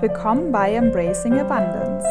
[0.00, 2.06] Willkommen bei Embracing Abundance.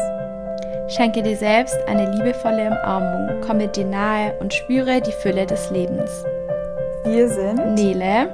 [0.86, 6.24] Schenke dir selbst eine liebevolle Umarmung, komme dir nahe und spüre die Fülle des Lebens.
[7.02, 8.28] Wir sind Nele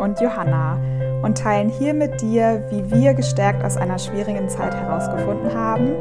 [0.00, 0.80] und Johanna
[1.22, 5.92] und teilen hier mit dir, wie wir gestärkt aus einer schwierigen Zeit herausgefunden haben,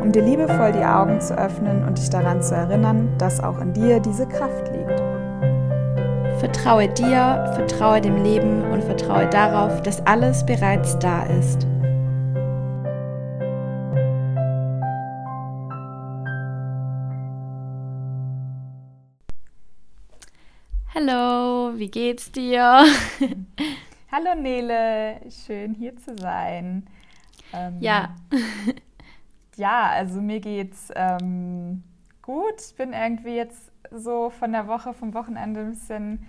[0.00, 3.74] um dir liebevoll die Augen zu öffnen und dich daran zu erinnern, dass auch in
[3.74, 5.02] dir diese Kraft liegt.
[6.38, 11.66] Vertraue dir, vertraue dem Leben und vertraue darauf, dass alles bereits da ist.
[21.86, 22.84] Wie geht's dir?
[24.10, 26.84] Hallo Nele, schön hier zu sein.
[27.52, 28.16] Ähm, ja.
[29.56, 31.84] ja, also mir geht's ähm,
[32.22, 32.60] gut.
[32.60, 36.26] Ich bin irgendwie jetzt so von der Woche, vom Wochenende ein bisschen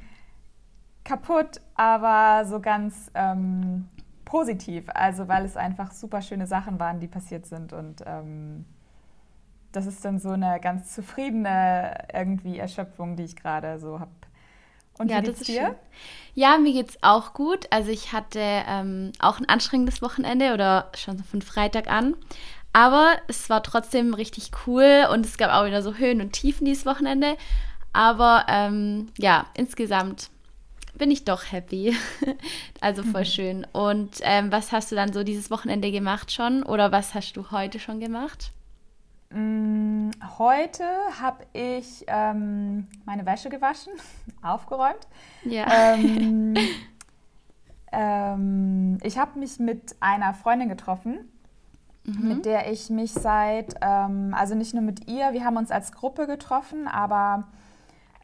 [1.04, 3.88] kaputt, aber so ganz ähm,
[4.26, 4.84] positiv.
[4.94, 8.64] Also weil es einfach super schöne Sachen waren, die passiert sind und ähm,
[9.72, 14.12] das ist dann so eine ganz zufriedene irgendwie Erschöpfung, die ich gerade so habe.
[15.00, 15.62] Und ja, wie geht's dir?
[15.62, 15.76] Schön.
[16.36, 17.66] Ja, mir geht's auch gut.
[17.72, 22.16] Also ich hatte ähm, auch ein anstrengendes Wochenende oder schon von Freitag an.
[22.73, 26.66] Aber es war trotzdem richtig cool und es gab auch wieder so Höhen und Tiefen
[26.66, 27.38] dieses Wochenende.
[27.92, 30.30] Aber ähm, ja, insgesamt
[30.95, 31.95] bin ich doch happy.
[32.81, 33.25] also voll mhm.
[33.25, 33.68] schön.
[33.72, 36.64] Und ähm, was hast du dann so dieses Wochenende gemacht schon?
[36.64, 38.52] Oder was hast du heute schon gemacht?
[39.30, 40.86] Mm, heute
[41.20, 43.94] habe ich ähm, meine Wäsche gewaschen,
[44.42, 45.08] aufgeräumt.
[45.44, 45.66] Ja.
[45.69, 46.56] Ähm,
[47.92, 51.30] ähm, ich habe mich mit einer Freundin getroffen,
[52.06, 52.28] mhm.
[52.28, 55.91] mit der ich mich seit, ähm, also nicht nur mit ihr, wir haben uns als
[55.91, 57.47] Gruppe getroffen, aber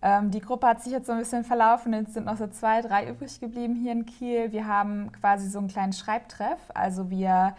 [0.02, 1.94] ähm, die Gruppe hat sich jetzt so ein bisschen verlaufen.
[1.94, 4.52] Jetzt sind noch so zwei, drei übrig geblieben hier in Kiel.
[4.52, 6.60] Wir haben quasi so einen kleinen Schreibtreff.
[6.74, 7.56] Also wir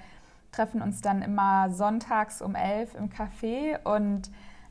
[0.54, 4.30] treffen uns dann immer sonntags um elf im Café und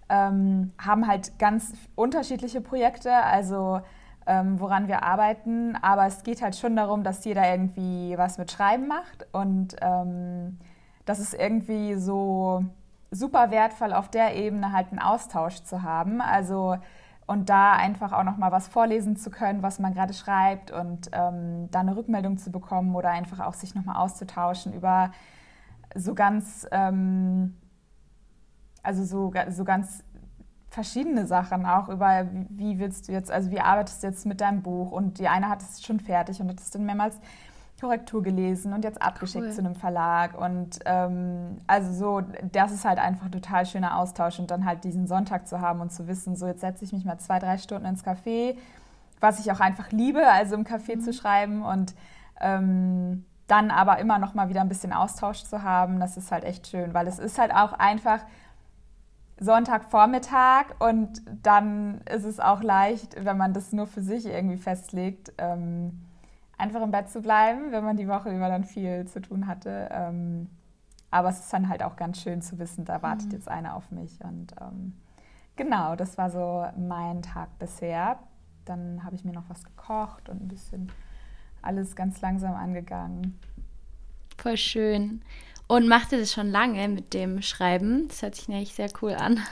[0.09, 3.82] ähm, haben halt ganz unterschiedliche Projekte, also
[4.26, 5.76] ähm, woran wir arbeiten.
[5.82, 10.60] Aber es geht halt schon darum, dass jeder irgendwie was mit Schreiben macht und ähm,
[11.05, 12.64] das ist irgendwie so
[13.11, 16.22] super wertvoll auf der Ebene halt einen Austausch zu haben.
[16.22, 16.77] Also
[17.26, 21.10] und da einfach auch noch mal was vorlesen zu können, was man gerade schreibt und
[21.14, 25.11] ähm, da eine Rückmeldung zu bekommen oder einfach auch sich noch mal auszutauschen über
[25.95, 27.55] so ganz ähm,
[28.81, 30.04] also so, so ganz
[30.70, 34.61] verschiedene Sachen auch über wie, willst du jetzt also wie arbeitest du jetzt mit deinem
[34.61, 37.20] Buch und die eine hat es schon fertig und hat es dann mehrmals
[37.83, 39.52] Korrektur gelesen und jetzt abgeschickt cool.
[39.52, 40.39] zu einem Verlag.
[40.39, 44.86] Und ähm, also so, das ist halt einfach ein total schöner Austausch und dann halt
[44.86, 47.58] diesen Sonntag zu haben und zu wissen, so jetzt setze ich mich mal zwei, drei
[47.58, 48.55] Stunden ins Café,
[49.20, 51.02] was ich auch einfach liebe, also im Café mhm.
[51.02, 51.93] zu schreiben und
[52.39, 56.43] ähm, dann aber immer noch mal wieder ein bisschen Austausch zu haben, das ist halt
[56.43, 58.19] echt schön, weil es ist halt auch einfach
[59.39, 65.33] Sonntagvormittag und dann ist es auch leicht, wenn man das nur für sich irgendwie festlegt.
[65.37, 66.02] Ähm,
[66.58, 69.89] einfach im Bett zu bleiben, wenn man die Woche über dann viel zu tun hatte.
[69.92, 70.49] Ähm,
[71.11, 73.33] aber es ist dann halt auch ganz schön zu wissen, da wartet mhm.
[73.33, 74.19] jetzt einer auf mich.
[74.23, 74.93] Und ähm,
[75.55, 78.17] genau, das war so mein Tag bisher.
[78.65, 80.92] Dann habe ich mir noch was gekocht und ein bisschen
[81.63, 83.39] alles ganz langsam angegangen.
[84.37, 85.21] Voll schön.
[85.67, 88.07] Und macht ihr das schon lange mit dem Schreiben?
[88.07, 89.39] Das hört sich nämlich sehr cool an.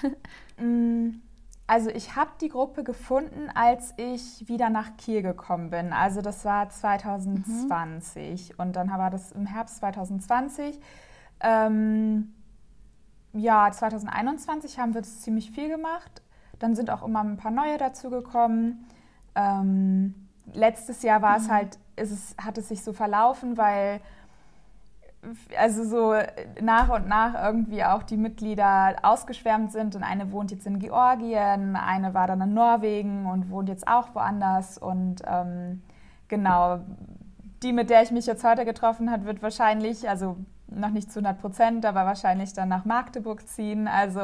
[0.58, 1.22] Mm,
[1.66, 5.92] also ich habe die Gruppe gefunden, als ich wieder nach Kiel gekommen bin.
[5.94, 8.56] Also das war 2020 mhm.
[8.58, 10.80] und dann war das im Herbst 2020.
[11.40, 12.34] Ähm,
[13.34, 16.22] ja, 2021 haben wir das ziemlich viel gemacht.
[16.60, 18.86] Dann sind auch immer ein paar neue dazugekommen.
[19.36, 20.14] Ähm,
[20.54, 21.46] letztes Jahr war mhm.
[21.46, 24.02] es halt, ist es, hat es sich so verlaufen, weil
[25.58, 26.16] also so
[26.62, 31.76] nach und nach irgendwie auch die Mitglieder ausgeschwärmt sind und eine wohnt jetzt in Georgien,
[31.76, 35.84] eine war dann in Norwegen und wohnt jetzt auch woanders und ähm,
[36.28, 36.80] genau,
[37.62, 41.20] die, mit der ich mich jetzt heute getroffen habe, wird wahrscheinlich, also noch nicht zu
[41.20, 44.20] 100 Prozent, aber wahrscheinlich dann nach Magdeburg ziehen, also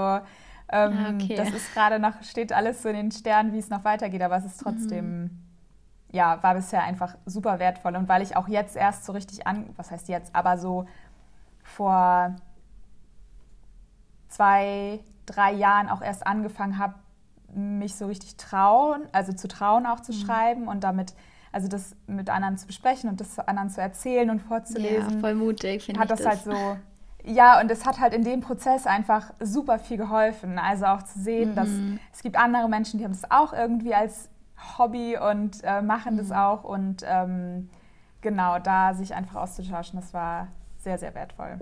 [0.70, 1.36] ähm, ah, okay.
[1.36, 4.38] das ist gerade noch, steht alles so in den Sternen, wie es noch weitergeht, aber
[4.38, 5.22] es ist trotzdem...
[5.22, 5.47] Mhm
[6.18, 7.96] ja, war bisher einfach super wertvoll.
[7.96, 10.86] Und weil ich auch jetzt erst so richtig an, was heißt jetzt, aber so
[11.64, 12.36] vor
[14.28, 16.96] zwei, drei Jahren auch erst angefangen habe,
[17.54, 20.18] mich so richtig trauen, also zu trauen auch zu mhm.
[20.18, 21.14] schreiben und damit,
[21.52, 25.14] also das mit anderen zu besprechen und das anderen zu erzählen und vorzulesen.
[25.14, 26.02] Ja, voll mutig, finde ich.
[26.02, 26.78] Hat das, das halt so,
[27.24, 30.58] ja, und es hat halt in dem Prozess einfach super viel geholfen.
[30.58, 31.56] Also auch zu sehen, mhm.
[31.56, 31.70] dass
[32.12, 34.30] es gibt andere Menschen, die haben es auch irgendwie als
[34.78, 36.18] Hobby und äh, machen mhm.
[36.18, 36.64] das auch.
[36.64, 37.70] Und ähm,
[38.22, 41.60] genau, da sich einfach auszutauschen, das war sehr, sehr wertvoll.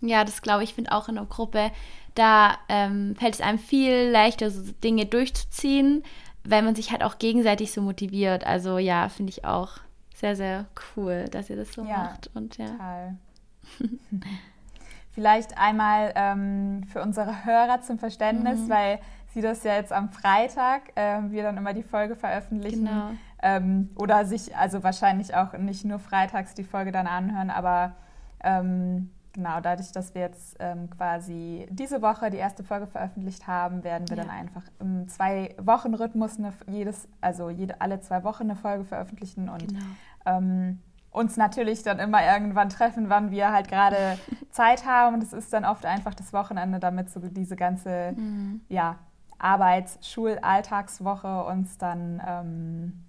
[0.00, 1.70] Ja, das glaube ich, finde auch in der Gruppe,
[2.14, 6.04] da ähm, fällt es einem viel leichter, so Dinge durchzuziehen,
[6.44, 8.46] weil man sich halt auch gegenseitig so motiviert.
[8.46, 9.78] Also ja, finde ich auch
[10.14, 12.30] sehr, sehr cool, dass ihr das so ja, macht.
[12.34, 12.66] Und ja.
[12.66, 13.16] Total.
[15.12, 18.68] Vielleicht einmal ähm, für unsere Hörer zum Verständnis, mhm.
[18.68, 18.98] weil
[19.36, 22.86] sie das ja jetzt am Freitag, äh, wir dann immer die Folge veröffentlichen.
[22.86, 23.10] Genau.
[23.42, 27.96] Ähm, oder sich, also wahrscheinlich auch nicht nur freitags die Folge dann anhören, aber
[28.42, 33.84] ähm, genau, dadurch, dass wir jetzt ähm, quasi diese Woche die erste Folge veröffentlicht haben,
[33.84, 34.22] werden wir ja.
[34.22, 39.84] dann einfach im Zwei-Wochen-Rhythmus jedes, also jede, alle zwei Wochen eine Folge veröffentlichen und genau.
[40.24, 40.80] ähm,
[41.10, 44.18] uns natürlich dann immer irgendwann treffen, wann wir halt gerade
[44.50, 45.16] Zeit haben.
[45.16, 48.62] Und es ist dann oft einfach das Wochenende, damit so diese ganze mhm.
[48.70, 48.96] ja,
[49.38, 53.04] Arbeits-, Schul-, Alltagswoche uns dann ähm,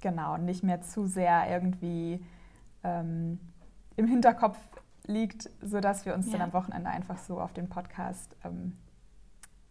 [0.00, 2.24] genau nicht mehr zu sehr irgendwie
[2.82, 3.38] ähm,
[3.96, 4.58] im Hinterkopf
[5.06, 6.32] liegt, sodass wir uns ja.
[6.32, 8.76] dann am Wochenende einfach so auf den Podcast ähm,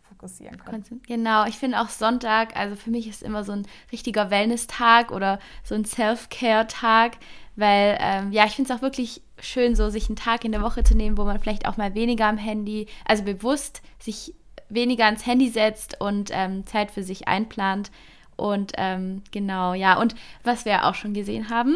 [0.09, 0.83] fokussieren können.
[1.07, 5.39] Genau, ich finde auch Sonntag, also für mich ist immer so ein richtiger Wellness-Tag oder
[5.63, 7.17] so ein Self-Care-Tag,
[7.55, 10.61] weil ähm, ja, ich finde es auch wirklich schön, so sich einen Tag in der
[10.61, 14.33] Woche zu nehmen, wo man vielleicht auch mal weniger am Handy, also bewusst sich
[14.69, 17.91] weniger ans Handy setzt und ähm, Zeit für sich einplant.
[18.35, 21.75] Und ähm, genau, ja, und was wir auch schon gesehen haben,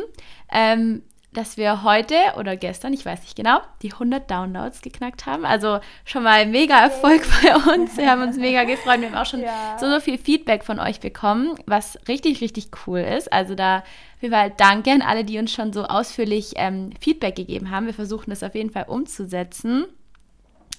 [0.52, 1.04] ähm,
[1.34, 5.46] dass wir heute oder gestern, ich weiß nicht genau, die 100 Downloads geknackt haben.
[5.46, 7.98] Also schon mal mega Erfolg bei uns.
[7.98, 9.02] Wir haben uns mega gefreut.
[9.02, 9.78] Wir haben auch schon ja.
[9.80, 13.34] so, so viel Feedback von euch bekommen, was richtig, richtig cool ist.
[13.34, 13.84] Also da
[14.20, 17.88] wir halt danke an alle, die uns schon so ausführlich ähm, Feedback gegeben haben.
[17.88, 19.86] Wir versuchen das auf jeden Fall umzusetzen.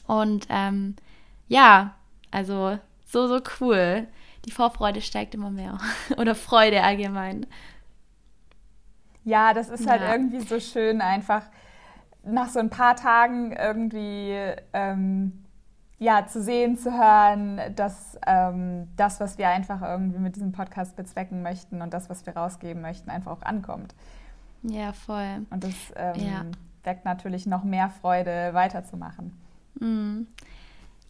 [0.06, 0.96] Und ähm,
[1.48, 1.94] ja,
[2.34, 4.06] also so, so cool.
[4.44, 5.78] Die Vorfreude steigt immer mehr.
[6.18, 7.46] Oder Freude allgemein.
[9.24, 11.44] Ja, das ist halt irgendwie so schön, einfach
[12.24, 14.36] nach so ein paar Tagen irgendwie
[14.72, 15.44] ähm,
[15.98, 20.96] ja, zu sehen, zu hören, dass ähm, das, was wir einfach irgendwie mit diesem Podcast
[20.96, 23.94] bezwecken möchten und das, was wir rausgeben möchten, einfach auch ankommt.
[24.62, 25.46] Ja, voll.
[25.50, 26.44] Und das ähm, ja.
[26.82, 29.32] weckt natürlich noch mehr Freude, weiterzumachen.
[29.78, 30.26] Mhm.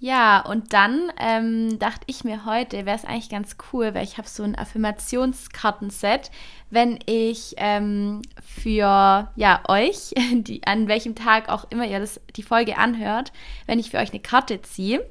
[0.00, 4.18] Ja, und dann ähm, dachte ich mir heute, wäre es eigentlich ganz cool, weil ich
[4.18, 6.30] habe so ein Affirmationskartenset,
[6.68, 12.42] wenn ich ähm, für ja, euch, die, an welchem Tag auch immer ihr das, die
[12.42, 13.32] Folge anhört,
[13.66, 15.08] wenn ich für euch eine Karte ziehe.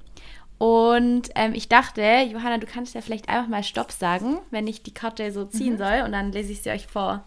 [0.59, 2.01] Und ähm, ich dachte,
[2.31, 5.73] Johanna, du kannst ja vielleicht einfach mal Stopp sagen, wenn ich die Karte so ziehen
[5.73, 5.77] mhm.
[5.77, 7.23] soll und dann lese ich sie euch vor.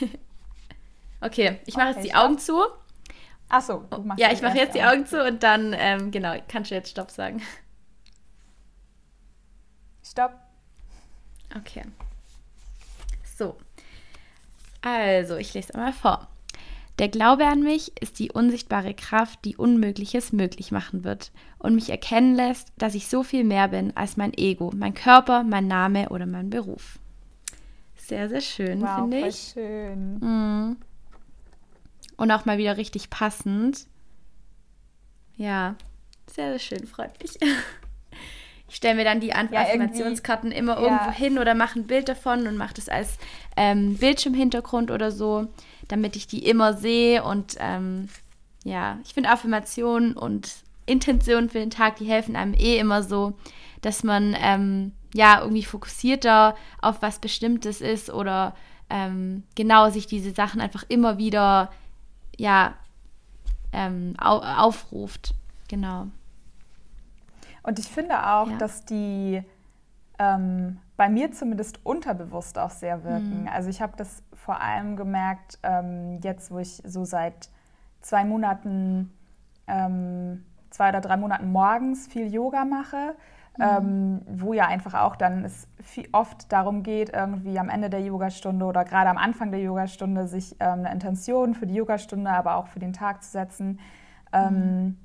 [1.20, 2.24] okay, ich mache okay, jetzt die stopp.
[2.24, 2.62] Augen zu.
[3.48, 6.34] Ach so, du machst Ja, ich mache jetzt die Augen zu und dann, ähm, genau,
[6.48, 7.42] kannst du jetzt Stopp sagen.
[10.02, 10.32] Stopp.
[11.56, 11.82] Okay.
[13.36, 13.56] So.
[14.82, 16.28] Also, ich lese einmal vor.
[16.98, 21.90] Der Glaube an mich ist die unsichtbare Kraft, die Unmögliches möglich machen wird und mich
[21.90, 26.08] erkennen lässt, dass ich so viel mehr bin als mein Ego, mein Körper, mein Name
[26.08, 26.98] oder mein Beruf.
[27.96, 29.52] Sehr, sehr schön, wow, finde ich.
[29.52, 30.18] Schön.
[30.20, 30.76] Mhm.
[32.16, 33.86] Und auch mal wieder richtig passend.
[35.36, 35.76] Ja,
[36.26, 37.38] sehr, sehr schön, freut mich.
[38.68, 41.12] Ich stelle mir dann die Affirmationskarten ja, immer irgendwo ja.
[41.12, 43.16] hin oder mache ein Bild davon und mache das als
[43.56, 45.46] ähm, Bildschirmhintergrund oder so,
[45.86, 47.22] damit ich die immer sehe.
[47.22, 48.08] Und ähm,
[48.64, 50.52] ja, ich finde Affirmationen und
[50.84, 53.34] Intentionen für den Tag, die helfen einem eh immer so,
[53.82, 58.56] dass man ähm, ja irgendwie fokussierter auf was Bestimmtes ist oder
[58.90, 61.70] ähm, genau sich diese Sachen einfach immer wieder
[62.36, 62.74] ja,
[63.72, 65.34] ähm, au aufruft.
[65.68, 66.06] Genau.
[67.62, 68.56] Und ich finde auch, ja.
[68.58, 69.42] dass die
[70.18, 73.42] ähm, bei mir zumindest unterbewusst auch sehr wirken.
[73.42, 73.48] Mhm.
[73.48, 77.50] Also ich habe das vor allem gemerkt, ähm, jetzt wo ich so seit
[78.00, 79.12] zwei Monaten,
[79.66, 83.14] ähm, zwei oder drei Monaten morgens viel Yoga mache
[83.58, 83.64] Mhm.
[83.64, 85.66] Ähm, wo ja einfach auch dann es
[86.12, 90.56] oft darum geht, irgendwie am Ende der Yogastunde oder gerade am Anfang der Yogastunde sich
[90.60, 93.80] ähm, eine Intention für die Yogastunde, aber auch für den Tag zu setzen,
[94.32, 94.96] ähm, mhm.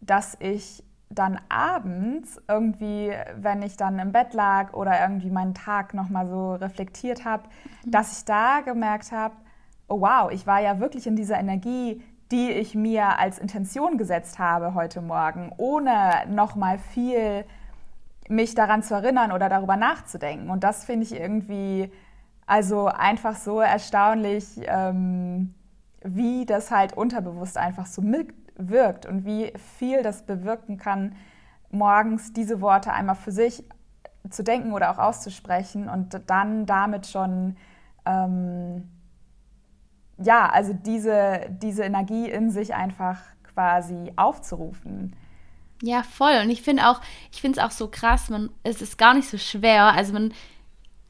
[0.00, 5.94] dass ich dann abends irgendwie, wenn ich dann im Bett lag oder irgendwie meinen Tag
[5.94, 7.44] nochmal so reflektiert habe,
[7.84, 7.90] mhm.
[7.90, 9.36] dass ich da gemerkt habe,
[9.88, 14.38] oh wow, ich war ja wirklich in dieser Energie, die ich mir als Intention gesetzt
[14.38, 17.44] habe heute Morgen, ohne nochmal viel
[18.28, 20.50] mich daran zu erinnern oder darüber nachzudenken.
[20.50, 21.90] Und das finde ich irgendwie
[22.46, 25.54] also einfach so erstaunlich, ähm,
[26.02, 28.02] wie das halt unterbewusst einfach so
[28.56, 31.16] wirkt und wie viel das bewirken kann,
[31.70, 33.64] morgens diese Worte einmal für sich
[34.30, 37.56] zu denken oder auch auszusprechen und dann damit schon
[38.06, 38.88] ähm,
[40.18, 45.16] ja, also diese, diese Energie in sich einfach quasi aufzurufen.
[45.84, 46.40] Ja, voll.
[46.42, 49.28] Und ich finde auch, ich finde es auch so krass, man, es ist gar nicht
[49.28, 49.92] so schwer.
[49.92, 50.32] Also man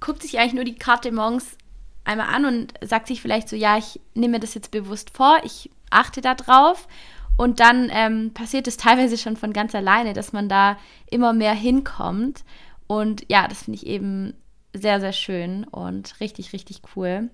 [0.00, 1.56] guckt sich eigentlich nur die Karte morgens
[2.02, 5.38] einmal an und sagt sich vielleicht so, ja, ich nehme mir das jetzt bewusst vor,
[5.44, 6.88] ich achte da drauf.
[7.36, 10.76] Und dann ähm, passiert es teilweise schon von ganz alleine, dass man da
[11.08, 12.42] immer mehr hinkommt.
[12.88, 14.34] Und ja, das finde ich eben
[14.72, 17.30] sehr, sehr schön und richtig, richtig cool.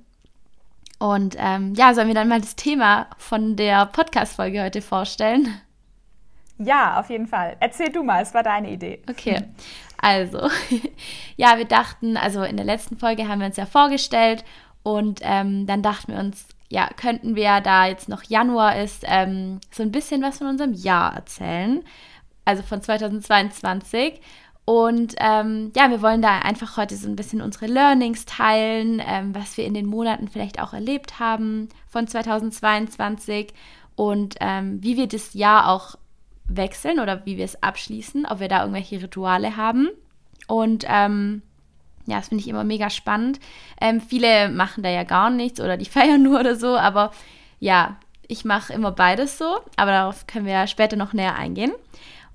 [0.99, 5.59] Und ähm, ja, sollen wir dann mal das Thema von der Podcast-Folge heute vorstellen?
[6.63, 7.57] Ja, auf jeden Fall.
[7.59, 9.03] Erzähl du mal, es war deine Idee.
[9.09, 9.43] Okay,
[9.97, 10.49] also,
[11.37, 14.45] ja, wir dachten, also in der letzten Folge haben wir uns ja vorgestellt
[14.83, 19.61] und ähm, dann dachten wir uns, ja, könnten wir, da jetzt noch Januar ist, ähm,
[19.71, 21.83] so ein bisschen was von unserem Jahr erzählen.
[22.45, 24.21] Also von 2022.
[24.65, 29.35] Und ähm, ja, wir wollen da einfach heute so ein bisschen unsere Learnings teilen, ähm,
[29.35, 33.53] was wir in den Monaten vielleicht auch erlebt haben von 2022
[33.97, 35.97] und ähm, wie wir das Jahr auch
[36.57, 39.89] wechseln oder wie wir es abschließen, ob wir da irgendwelche Rituale haben.
[40.47, 41.43] Und ähm,
[42.07, 43.39] ja, das finde ich immer mega spannend.
[43.81, 47.13] Ähm, viele machen da ja gar nichts oder die feiern nur oder so, aber
[47.59, 51.73] ja, ich mache immer beides so, aber darauf können wir später noch näher eingehen.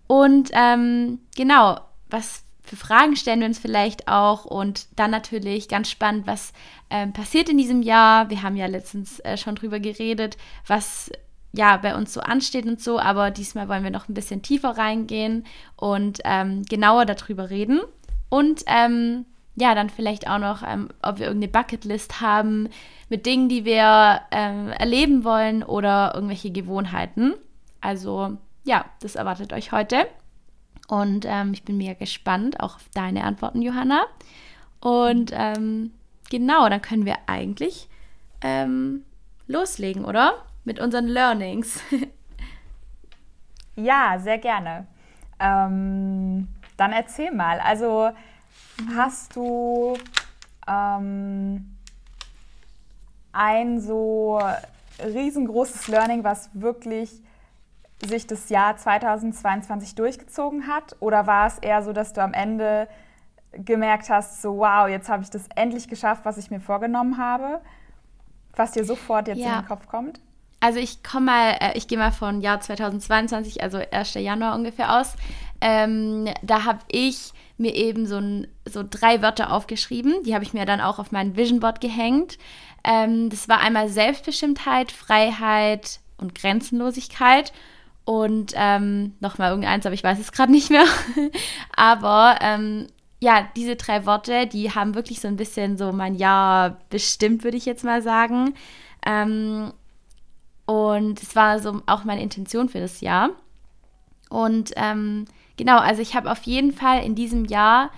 [0.08, 1.80] Und ähm, genau,
[2.10, 6.52] was für Fragen stellen wir uns vielleicht auch und dann natürlich ganz spannend, was
[6.90, 8.30] ähm, passiert in diesem Jahr.
[8.30, 11.12] Wir haben ja letztens äh, schon drüber geredet, was
[11.58, 14.78] ja bei uns so ansteht und so, aber diesmal wollen wir noch ein bisschen tiefer
[14.78, 15.46] reingehen
[15.76, 17.82] und ähm, genauer darüber reden.
[18.30, 22.70] Und ähm, ja, dann vielleicht auch noch, ähm, ob wir irgendeine Bucketlist haben
[23.10, 27.34] mit Dingen, die wir ähm, erleben wollen oder irgendwelche Gewohnheiten.
[27.82, 30.08] Also ja, das erwartet euch heute.
[30.88, 34.06] Und ähm, ich bin mega gespannt auch auf deine Antworten, Johanna.
[34.82, 35.92] Und ähm,
[36.30, 37.88] genau, dann können wir eigentlich
[39.48, 40.46] loslegen, oder?
[40.66, 41.80] Mit unseren Learnings.
[43.76, 44.88] ja, sehr gerne.
[45.40, 47.60] Ähm, dann erzähl mal.
[47.60, 48.12] Also
[48.96, 49.98] Hast du
[50.68, 51.78] ähm,
[53.32, 54.42] ein so
[55.04, 57.22] riesengroßes Learning, was wirklich
[58.06, 60.96] sich das Jahr 2022 durchgezogen hat?
[61.00, 62.90] Oder war es eher so, dass du am Ende
[63.54, 67.62] gemerkt hast, so wow, jetzt habe ich das endlich geschafft, was ich mir vorgenommen habe?
[68.58, 69.56] Was dir sofort jetzt ja.
[69.56, 70.20] in den Kopf kommt?
[70.66, 74.16] Also ich komme mal, äh, ich gehe mal von Jahr 2022, also 1.
[74.16, 75.14] Januar ungefähr aus.
[75.62, 80.24] Ähm, da habe ich mir eben so, ein, so drei Wörter aufgeschrieben.
[80.26, 82.40] Die habe ich mir dann auch auf mein Vision Board gehängt.
[82.84, 87.54] Ähm, das war einmal Selbstbestimmtheit, Freiheit und Grenzenlosigkeit.
[88.04, 90.86] Und ähm, nochmal irgendeins, aber ich weiß es gerade nicht mehr.
[91.76, 92.88] aber ähm,
[93.20, 97.58] ja, diese drei Worte, die haben wirklich so ein bisschen so mein Jahr bestimmt, würde
[97.58, 98.56] ich jetzt mal sagen.
[99.06, 99.72] Ähm,
[100.66, 103.30] und es war so auch meine Intention für das Jahr.
[104.30, 105.26] Und ähm,
[105.58, 107.92] genau, also ich habe auf jeden Fall in diesem Jahr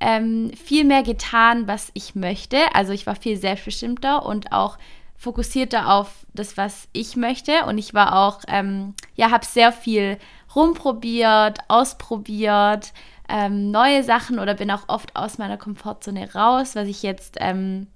[0.00, 2.58] ähm, viel mehr getan, was ich möchte.
[2.74, 4.78] Also ich war viel selbstbestimmter und auch
[5.16, 7.64] fokussierter auf das, was ich möchte.
[7.66, 10.18] Und ich war auch, ähm, ja, habe sehr viel
[10.54, 12.92] rumprobiert, ausprobiert,
[13.28, 17.86] ähm, neue Sachen oder bin auch oft aus meiner Komfortzone raus, was ich jetzt ähm,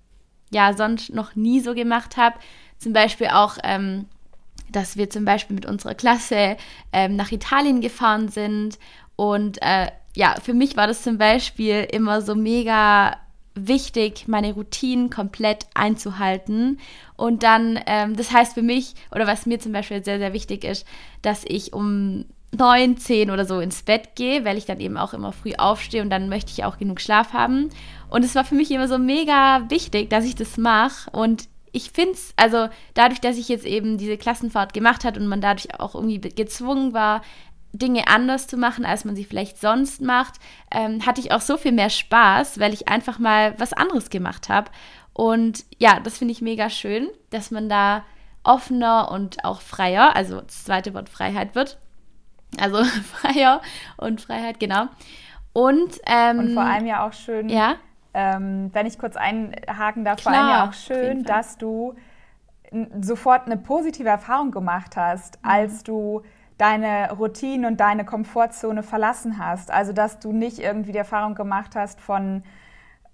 [0.51, 2.37] ja sonst noch nie so gemacht habe.
[2.79, 4.07] Zum Beispiel auch ähm,
[4.73, 6.57] dass wir zum Beispiel mit unserer Klasse
[6.93, 8.79] ähm, nach Italien gefahren sind.
[9.17, 13.17] Und äh, ja, für mich war das zum Beispiel immer so mega
[13.55, 16.79] wichtig, meine Routinen komplett einzuhalten.
[17.17, 20.65] Und dann, ähm, das heißt für mich, oder was mir zum Beispiel sehr, sehr wichtig
[20.65, 20.87] ist,
[21.23, 25.13] dass ich um neun, zehn oder so ins Bett gehe, weil ich dann eben auch
[25.13, 27.71] immer früh aufstehe und dann möchte ich auch genug Schlaf haben.
[28.09, 31.11] Und es war für mich immer so mega wichtig, dass ich das mache.
[31.11, 35.27] Und ich finde es, also dadurch, dass ich jetzt eben diese Klassenfahrt gemacht hat und
[35.27, 37.23] man dadurch auch irgendwie gezwungen war,
[37.73, 40.35] Dinge anders zu machen, als man sie vielleicht sonst macht,
[40.71, 44.49] ähm, hatte ich auch so viel mehr Spaß, weil ich einfach mal was anderes gemacht
[44.49, 44.71] habe.
[45.13, 48.05] Und ja, das finde ich mega schön, dass man da
[48.43, 51.79] offener und auch freier, also das zweite Wort Freiheit wird.
[52.59, 53.61] Also freier
[53.97, 54.87] und Freiheit, genau.
[55.53, 57.77] Und, ähm, und vor allem ja auch schön, ja?
[58.15, 61.95] Ähm, wenn ich kurz einhaken darf, Klar, vor allem ja auch schön, dass du
[63.01, 65.51] sofort eine positive Erfahrung gemacht hast, mhm.
[65.51, 66.23] als du
[66.59, 69.71] deine Routine und deine Komfortzone verlassen hast.
[69.71, 72.43] Also dass du nicht irgendwie die Erfahrung gemacht hast von,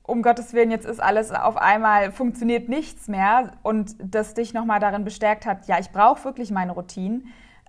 [0.03, 4.81] um Gottes Willen, jetzt ist alles auf einmal, funktioniert nichts mehr und das dich nochmal
[4.81, 7.23] darin bestärkt hat, ja, ich brauche wirklich meine Routine,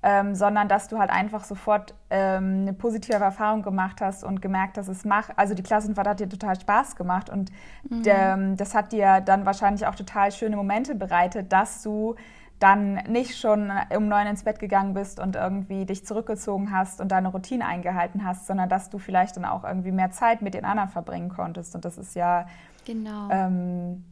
[0.07, 4.77] ähm, sondern dass du halt einfach sofort ähm, eine positive Erfahrung gemacht hast und gemerkt,
[4.77, 5.31] dass es macht.
[5.35, 7.51] Also die Klassenfahrt hat dir total Spaß gemacht und
[7.89, 8.03] mhm.
[8.03, 12.13] der, das hat dir dann wahrscheinlich auch total schöne Momente bereitet, dass du
[12.59, 17.11] dann nicht schon um neun ins Bett gegangen bist und irgendwie dich zurückgezogen hast und
[17.11, 20.65] deine Routine eingehalten hast, sondern dass du vielleicht dann auch irgendwie mehr Zeit mit den
[20.65, 21.73] anderen verbringen konntest.
[21.73, 22.45] Und das ist ja
[22.85, 23.27] genau.
[23.31, 24.05] ähm,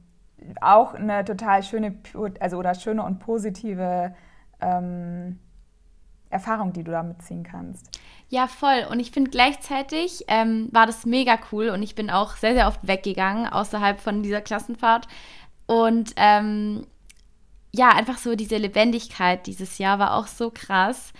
[0.60, 1.94] auch eine total schöne,
[2.40, 4.16] also oder schöne und positive
[4.60, 5.38] ähm,
[6.34, 7.90] Erfahrung, die du damit ziehen kannst.
[8.30, 8.88] Ja, voll.
[8.90, 12.68] Und ich finde gleichzeitig ähm, war das mega cool und ich bin auch sehr, sehr
[12.68, 15.08] oft weggegangen außerhalb von dieser Klassenfahrt.
[15.68, 16.86] Und ähm,
[17.72, 21.14] ja, einfach so diese Lebendigkeit dieses Jahr war auch so krass.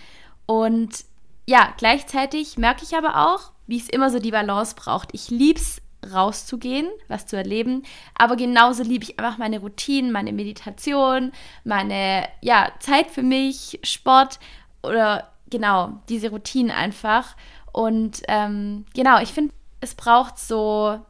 [0.46, 1.04] Und
[1.46, 5.10] ja, gleichzeitig merke ich aber auch, wie es immer so die Balance braucht.
[5.12, 5.80] Ich liebe es,
[6.12, 7.82] rauszugehen, was zu erleben,
[8.14, 11.32] aber genauso liebe ich einfach meine Routinen, meine Meditation,
[11.64, 14.38] meine ja, Zeit für mich, Sport
[14.86, 17.36] oder genau, diese Routinen einfach.
[17.72, 21.00] Und ähm, genau, ich finde, es braucht so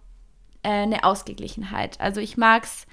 [0.63, 2.01] äh, eine Ausgeglichenheit.
[2.01, 2.87] Also ich mag es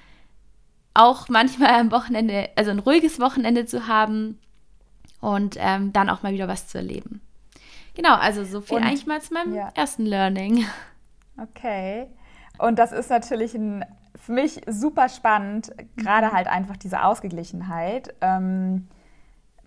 [0.94, 4.38] auch manchmal am Wochenende, also ein ruhiges Wochenende zu haben
[5.20, 7.20] und ähm, dann auch mal wieder was zu erleben.
[7.94, 9.70] Genau, also so viel und, eigentlich mal zu meinem ja.
[9.74, 10.64] ersten Learning.
[11.40, 12.08] Okay.
[12.58, 13.84] Und das ist natürlich ein,
[14.14, 16.32] für mich super spannend, gerade mhm.
[16.32, 18.14] halt einfach diese Ausgeglichenheit.
[18.20, 18.88] Ähm,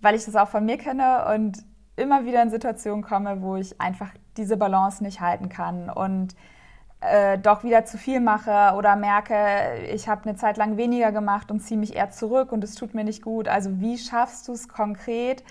[0.06, 1.64] weil ich das auch von mir kenne und
[1.96, 6.36] immer wieder in Situationen komme, wo ich einfach diese Balance nicht halten kann und
[7.00, 9.34] äh, doch wieder zu viel mache oder merke,
[9.92, 12.94] ich habe eine Zeit lang weniger gemacht und ziehe mich eher zurück und es tut
[12.94, 13.48] mir nicht gut.
[13.48, 15.42] Also wie schaffst du es konkret,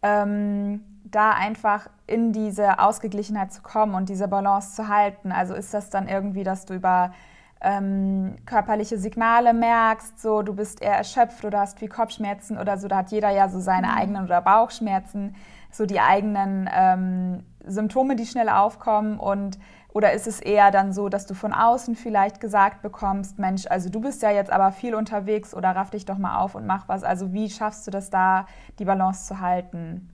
[0.00, 5.32] ähm, da einfach in diese Ausgeglichenheit zu kommen und diese Balance zu halten?
[5.32, 7.12] Also ist das dann irgendwie, dass du über
[7.60, 12.88] ähm, körperliche Signale merkst, so du bist eher erschöpft oder hast viel Kopfschmerzen oder so,
[12.88, 13.94] da hat jeder ja so seine mhm.
[13.94, 15.34] eigenen oder Bauchschmerzen,
[15.70, 19.58] so die eigenen ähm, Symptome, die schnell aufkommen und
[19.90, 23.88] oder ist es eher dann so, dass du von außen vielleicht gesagt bekommst, Mensch, also
[23.88, 26.88] du bist ja jetzt aber viel unterwegs oder raff dich doch mal auf und mach
[26.88, 27.02] was.
[27.02, 28.46] Also wie schaffst du das da,
[28.78, 30.10] die Balance zu halten?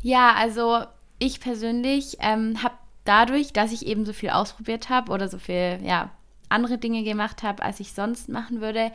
[0.00, 0.84] Ja, also
[1.18, 2.74] ich persönlich ähm, habe
[3.08, 6.10] dadurch, dass ich eben so viel ausprobiert habe oder so viel, ja,
[6.48, 8.92] andere Dinge gemacht habe, als ich sonst machen würde,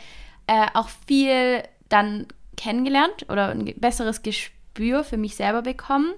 [0.48, 6.14] äh, auch viel dann kennengelernt oder ein besseres Gespür für mich selber bekommen.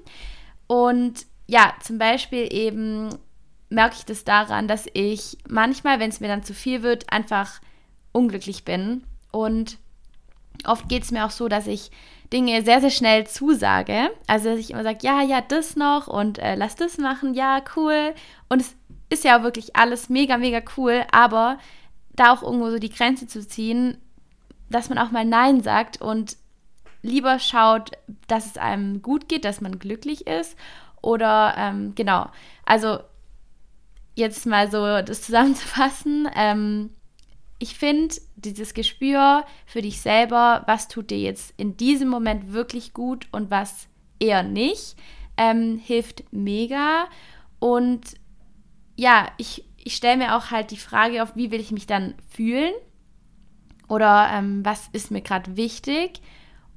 [0.68, 3.10] Und ja, zum Beispiel eben
[3.70, 7.62] merke ich das daran, dass ich manchmal, wenn es mir dann zu viel wird, einfach
[8.12, 9.04] unglücklich bin.
[9.32, 9.78] Und
[10.66, 11.92] oft geht es mir auch so, dass ich
[12.36, 14.12] Dinge sehr, sehr schnell zusage.
[14.28, 17.64] Also, dass ich immer sage, ja, ja, das noch und äh, lass das machen, ja,
[17.78, 18.14] cool.
[18.50, 18.76] Und es
[19.10, 21.58] ist ja auch wirklich alles mega, mega cool, aber
[22.14, 23.98] da auch irgendwo so die Grenze zu ziehen,
[24.70, 26.36] dass man auch mal Nein sagt und
[27.02, 27.92] lieber schaut,
[28.28, 30.58] dass es einem gut geht, dass man glücklich ist.
[31.02, 32.28] Oder ähm, genau,
[32.66, 33.00] also
[34.16, 36.28] jetzt mal so das zusammenzufassen.
[36.36, 36.90] Ähm,
[37.60, 42.94] ich finde, dieses Gespür für dich selber, was tut dir jetzt in diesem Moment wirklich
[42.94, 43.88] gut und was
[44.20, 44.96] eher nicht,
[45.38, 47.08] ähm, hilft mega.
[47.60, 48.16] Und
[48.96, 52.16] ja, ich, ich stelle mir auch halt die Frage auf, wie will ich mich dann
[52.30, 52.74] fühlen?
[53.88, 56.22] Oder ähm, was ist mir gerade wichtig?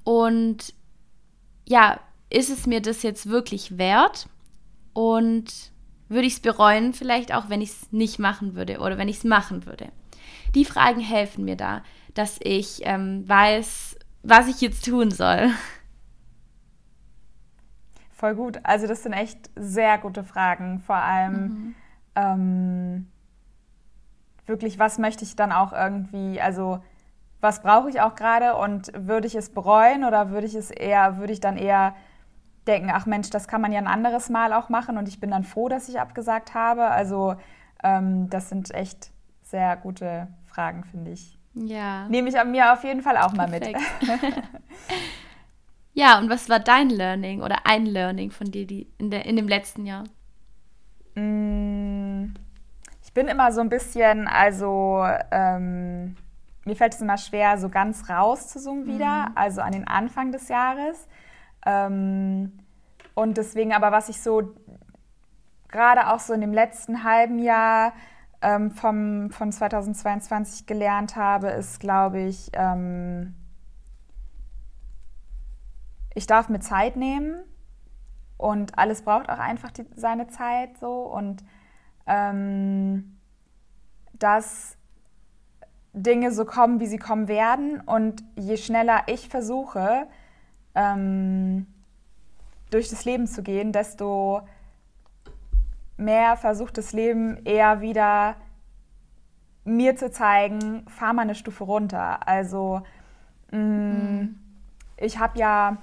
[0.04, 0.74] Und
[1.66, 4.28] ja, ist es mir das jetzt wirklich wert?
[4.92, 5.72] Und
[6.08, 9.18] würde ich es bereuen, vielleicht auch, wenn ich es nicht machen würde oder wenn ich
[9.18, 9.88] es machen würde?
[10.54, 11.82] Die Fragen helfen mir da,
[12.14, 15.50] dass ich ähm, weiß, was ich jetzt tun soll.
[18.14, 18.58] Voll gut.
[18.64, 20.80] Also das sind echt sehr gute Fragen.
[20.80, 21.74] Vor allem mhm.
[22.16, 23.06] ähm,
[24.46, 26.82] wirklich, was möchte ich dann auch irgendwie, also
[27.40, 31.18] was brauche ich auch gerade und würde ich es bereuen oder würde ich es eher,
[31.18, 31.94] würde ich dann eher
[32.66, 35.30] denken, ach Mensch, das kann man ja ein anderes Mal auch machen und ich bin
[35.30, 36.88] dann froh, dass ich abgesagt habe.
[36.88, 37.36] Also
[37.84, 41.38] ähm, das sind echt sehr gute Fragen, finde ich.
[41.54, 42.08] Ja.
[42.08, 43.76] Nehme ich an mir auf jeden Fall auch Perfekt.
[44.06, 44.34] mal mit.
[45.94, 49.36] ja, und was war dein Learning oder ein Learning von dir die in, der, in
[49.36, 50.04] dem letzten Jahr?
[51.14, 52.34] Mm,
[53.02, 56.16] ich bin immer so ein bisschen, also ähm,
[56.64, 59.32] mir fällt es immer schwer, so ganz raus zu zoomen wieder, mhm.
[59.34, 61.08] also an den Anfang des Jahres.
[61.66, 62.52] Ähm,
[63.14, 64.54] und deswegen aber, was ich so
[65.68, 67.92] gerade auch so in dem letzten halben Jahr
[68.42, 73.34] ähm, vom, von 2022 gelernt habe, ist, glaube ich, ähm,
[76.14, 77.44] ich darf mir Zeit nehmen
[78.36, 81.02] und alles braucht auch einfach die, seine Zeit so.
[81.02, 81.44] Und
[82.06, 83.18] ähm,
[84.14, 84.76] dass
[85.92, 87.80] Dinge so kommen, wie sie kommen werden.
[87.80, 90.06] Und je schneller ich versuche,
[90.74, 91.66] ähm,
[92.70, 94.42] durch das Leben zu gehen, desto
[95.98, 98.36] mehr versucht das Leben eher wieder
[99.64, 102.26] mir zu zeigen, fahr mal eine Stufe runter.
[102.26, 102.82] Also
[103.50, 104.38] Mhm.
[104.96, 105.78] Ich habe ja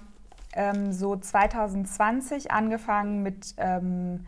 [0.53, 4.25] ähm, so 2020 angefangen mit, ähm,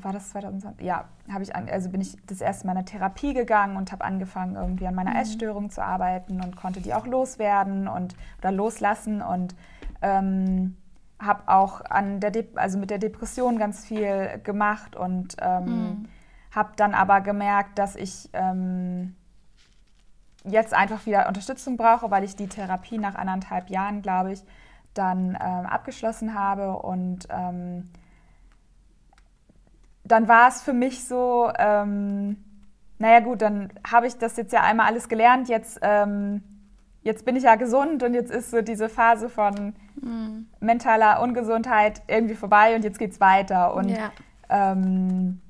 [0.00, 0.86] war das 2020?
[0.86, 3.90] Ja, habe ich an, also bin ich das erste Mal in eine Therapie gegangen und
[3.90, 5.16] habe angefangen irgendwie an meiner mhm.
[5.16, 9.56] Essstörung zu arbeiten und konnte die auch loswerden und oder loslassen und
[10.00, 10.76] ähm,
[11.20, 16.08] habe auch an der De also mit der Depression ganz viel gemacht und ähm, mhm.
[16.54, 19.16] habe dann aber gemerkt, dass ich ähm,
[20.44, 24.44] jetzt einfach wieder Unterstützung brauche, weil ich die Therapie nach anderthalb Jahren, glaube ich,
[24.94, 26.76] dann ähm, abgeschlossen habe.
[26.76, 27.90] Und ähm,
[30.04, 32.36] dann war es für mich so, ähm,
[32.98, 36.42] naja gut, dann habe ich das jetzt ja einmal alles gelernt, jetzt, ähm,
[37.02, 40.46] jetzt bin ich ja gesund und jetzt ist so diese Phase von mhm.
[40.60, 43.74] mentaler Ungesundheit irgendwie vorbei und jetzt geht es weiter.
[43.74, 44.10] Und ja.
[44.50, 45.40] Ähm,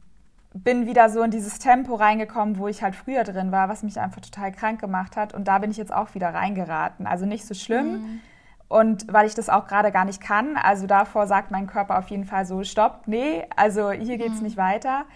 [0.54, 4.00] bin wieder so in dieses Tempo reingekommen, wo ich halt früher drin war, was mich
[4.00, 5.34] einfach total krank gemacht hat.
[5.34, 7.06] Und da bin ich jetzt auch wieder reingeraten.
[7.06, 7.92] Also nicht so schlimm.
[7.92, 8.20] Mhm.
[8.68, 12.08] Und weil ich das auch gerade gar nicht kann, also davor sagt mein Körper auf
[12.08, 14.44] jeden Fall so, stopp, nee, also hier geht es mhm.
[14.44, 15.06] nicht weiter.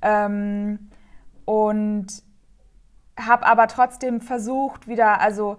[0.00, 0.90] Ähm,
[1.44, 2.06] und
[3.18, 5.58] habe aber trotzdem versucht, wieder, also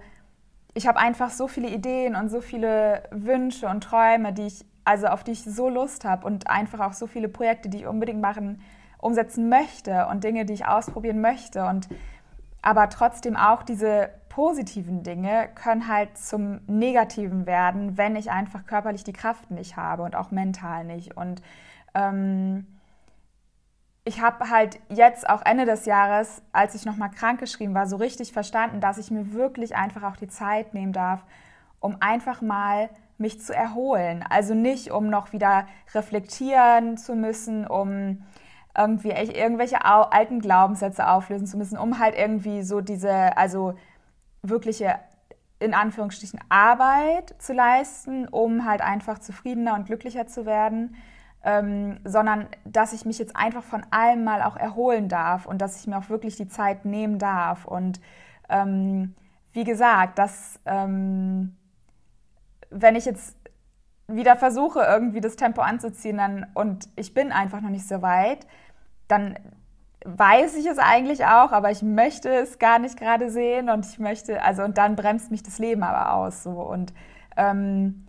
[0.74, 5.08] ich habe einfach so viele Ideen und so viele Wünsche und Träume, die ich, also
[5.08, 8.22] auf die ich so Lust habe und einfach auch so viele Projekte, die ich unbedingt
[8.22, 8.62] machen
[8.98, 11.66] umsetzen möchte und Dinge, die ich ausprobieren möchte.
[11.66, 11.88] Und
[12.62, 19.04] aber trotzdem auch diese positiven Dinge können halt zum Negativen werden, wenn ich einfach körperlich
[19.04, 21.16] die Kraft nicht habe und auch mental nicht.
[21.16, 21.42] Und
[21.94, 22.66] ähm,
[24.06, 28.34] ich habe halt jetzt auch Ende des Jahres, als ich nochmal krankgeschrieben war, so richtig
[28.34, 31.24] verstanden, dass ich mir wirklich einfach auch die Zeit nehmen darf,
[31.80, 34.26] um einfach mal mich zu erholen.
[34.30, 38.24] Also nicht, um noch wieder reflektieren zu müssen, um
[38.76, 43.76] irgendwie irgendwelche alten Glaubenssätze auflösen zu müssen, um halt irgendwie so diese, also
[44.42, 45.00] wirkliche
[45.60, 50.96] in Anführungsstrichen Arbeit zu leisten, um halt einfach zufriedener und glücklicher zu werden,
[51.44, 55.80] ähm, sondern dass ich mich jetzt einfach von allem mal auch erholen darf und dass
[55.80, 57.66] ich mir auch wirklich die Zeit nehmen darf.
[57.66, 58.00] Und
[58.50, 59.14] ähm,
[59.52, 61.56] wie gesagt, dass ähm,
[62.70, 63.36] wenn ich jetzt
[64.08, 68.48] wieder versuche, irgendwie das Tempo anzuziehen dann, und ich bin einfach noch nicht so weit,
[69.08, 69.38] dann
[70.06, 74.00] weiß ich es eigentlich auch, aber ich möchte es gar nicht gerade sehen und ich
[74.00, 76.94] möchte, also und dann bremst mich das Leben aber aus so und
[77.38, 78.03] ähm,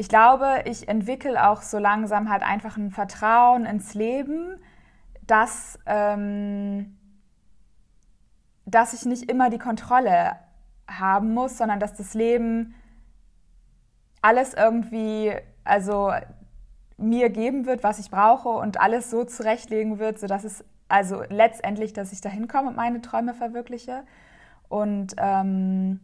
[0.00, 4.56] ich glaube, ich entwickle auch so langsam halt einfach ein Vertrauen ins Leben,
[5.26, 6.96] dass, ähm,
[8.64, 10.36] dass ich nicht immer die Kontrolle
[10.88, 12.74] haben muss, sondern dass das Leben
[14.22, 15.34] alles irgendwie,
[15.64, 16.12] also
[16.96, 21.92] mir geben wird, was ich brauche und alles so zurechtlegen wird, sodass es also letztendlich,
[21.92, 24.04] dass ich dahin komme und meine Träume verwirkliche.
[24.70, 26.00] Und ähm,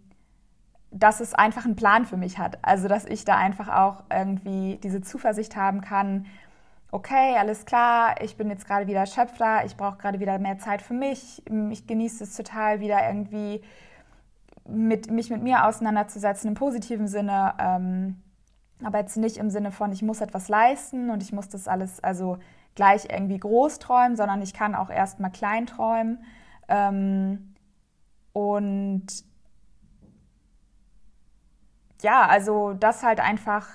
[0.99, 2.59] dass es einfach einen Plan für mich hat.
[2.63, 6.27] Also dass ich da einfach auch irgendwie diese Zuversicht haben kann,
[6.91, 10.81] okay, alles klar, ich bin jetzt gerade wieder erschöpfter, ich brauche gerade wieder mehr Zeit
[10.81, 13.61] für mich, ich genieße es total wieder irgendwie
[14.67, 17.55] mit, mich mit mir auseinanderzusetzen im positiven Sinne.
[17.59, 18.23] Ähm,
[18.83, 22.03] aber jetzt nicht im Sinne von, ich muss etwas leisten und ich muss das alles
[22.03, 22.39] also
[22.75, 26.25] gleich irgendwie groß träumen, sondern ich kann auch erstmal klein träumen.
[26.69, 27.55] Ähm,
[28.33, 29.07] und
[32.03, 33.67] ja, also das halt einfach,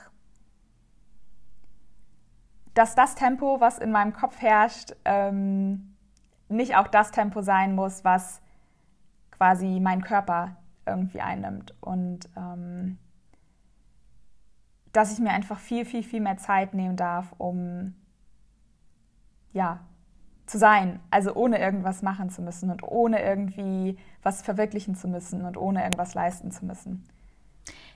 [2.74, 5.96] dass das Tempo, was in meinem Kopf herrscht, ähm,
[6.48, 8.42] nicht auch das Tempo sein muss, was
[9.32, 11.74] quasi mein Körper irgendwie einnimmt.
[11.82, 12.98] Und ähm,
[14.94, 17.96] dass ich mir einfach viel, viel, viel mehr Zeit nehmen darf, um
[19.54, 19.80] ja,
[20.46, 21.00] zu sein.
[21.10, 25.84] Also ohne irgendwas machen zu müssen und ohne irgendwie was verwirklichen zu müssen und ohne
[25.84, 27.06] irgendwas leisten zu müssen.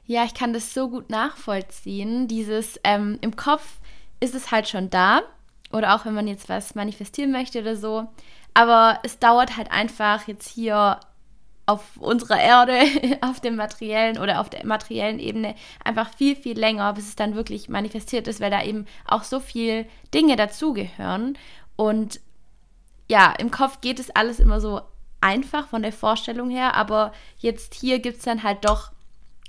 [0.08, 2.28] Ja, ich kann das so gut nachvollziehen.
[2.28, 3.80] Dieses ähm, im Kopf
[4.20, 5.22] ist es halt schon da.
[5.72, 8.08] Oder auch wenn man jetzt was manifestieren möchte oder so.
[8.54, 11.00] Aber es dauert halt einfach jetzt hier
[11.66, 12.80] auf unserer Erde,
[13.22, 17.36] auf dem materiellen oder auf der materiellen Ebene einfach viel, viel länger, bis es dann
[17.36, 21.38] wirklich manifestiert ist, weil da eben auch so viel Dinge dazugehören.
[21.76, 22.20] Und
[23.10, 24.82] ja, im Kopf geht es alles immer so
[25.22, 28.92] einfach von der Vorstellung her, aber jetzt hier gibt es dann halt doch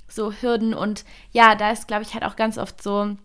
[0.09, 3.17] so Hürden und ja, da ist, glaube ich, halt auch ganz oft so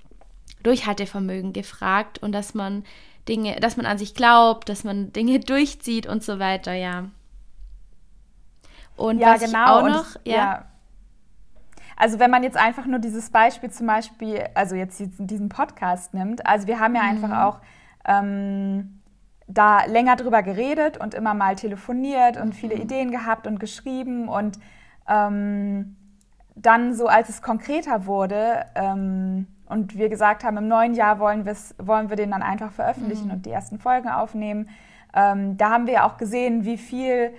[0.63, 2.83] Durchhaltevermögen gefragt und dass man
[3.27, 7.05] Dinge, dass man an sich glaubt, dass man Dinge durchzieht und so weiter, ja.
[8.95, 9.79] Und ja, genau.
[9.79, 10.35] auch noch, ja.
[10.35, 10.65] ja.
[11.97, 16.45] Also wenn man jetzt einfach nur dieses Beispiel zum Beispiel, also jetzt diesen Podcast nimmt,
[16.45, 17.09] also wir haben ja mhm.
[17.09, 17.59] einfach auch
[18.05, 19.01] ähm,
[19.47, 22.81] da länger drüber geredet und immer mal telefoniert und viele mhm.
[22.81, 24.57] Ideen gehabt und geschrieben und
[25.07, 25.95] ähm,
[26.55, 31.45] dann so, als es konkreter wurde ähm, und wir gesagt haben, im neuen Jahr wollen,
[31.77, 33.33] wollen wir den dann einfach veröffentlichen mhm.
[33.33, 34.69] und die ersten Folgen aufnehmen,
[35.13, 37.33] ähm, da haben wir ja auch gesehen, wie viel